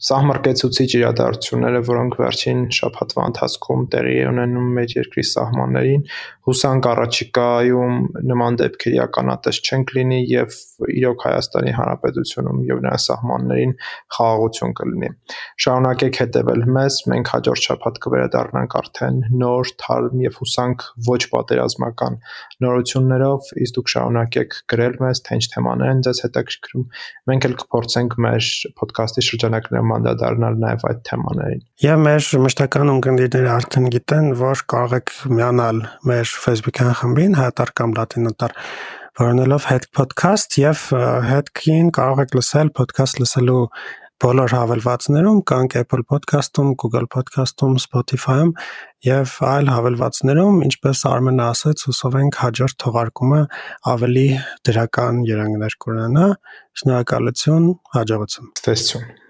[0.04, 6.02] Սահմռկեցուցիչ իրադարձությունները, որոնք վերջին շաբաթվա ընթացքում տեղի են ունենում մեր երկրի սահմաններին,
[6.50, 7.94] հուսանք առաջիկայում
[8.34, 10.58] նման դեպքերի ականատես չենք լինի եւ
[10.94, 13.74] իրոք Հայաստանի Հանրապետությունում եւ նրա սահմաններին
[14.16, 15.10] խաղաղություն կլինի։
[15.64, 22.18] Շարունակեք հետևել մեզ, մենք հաջորդ շաբաթ կվերադառնանք արդեն նոր, թարմ եւ հուսանք ոչ պատերազմական
[22.64, 26.86] նորություններով, իսկ դուք շարունակեք գրել մեզ, թե ինչ թեմաներ են ձեզ հետաքրքրում։
[27.30, 28.50] Մենք էլ կփորձենք մեր
[28.84, 35.14] ոդկասթի շրջանակներում անդրադառնալ նաև այդ թեմաներին։ Եվ մեր մշտական ունկնդիրները արդեն գիտեն, որ կարող եք
[35.34, 38.54] միանալ մեր Facebook-յան խմբին հայտար կամ լատինատար
[39.20, 40.80] որոնելով հետ podcast եւ
[41.28, 43.60] հետքին կարող եք լսել podcast լսելու
[44.24, 48.52] բոլոր հավելվածներում կանք Apple Podcast-ում, Google Podcast-ում, Spotify-ում
[49.04, 53.42] եւ այլ հավելվածներում, ինչպես Արմենը ասաց, հուսով ենք հաջորդ թողարկումը
[53.94, 54.28] ավելի
[54.70, 56.30] դրական երանգներ կունենա։
[56.80, 59.24] Շնորհակալություն, հաջողություն։ Տեսություն։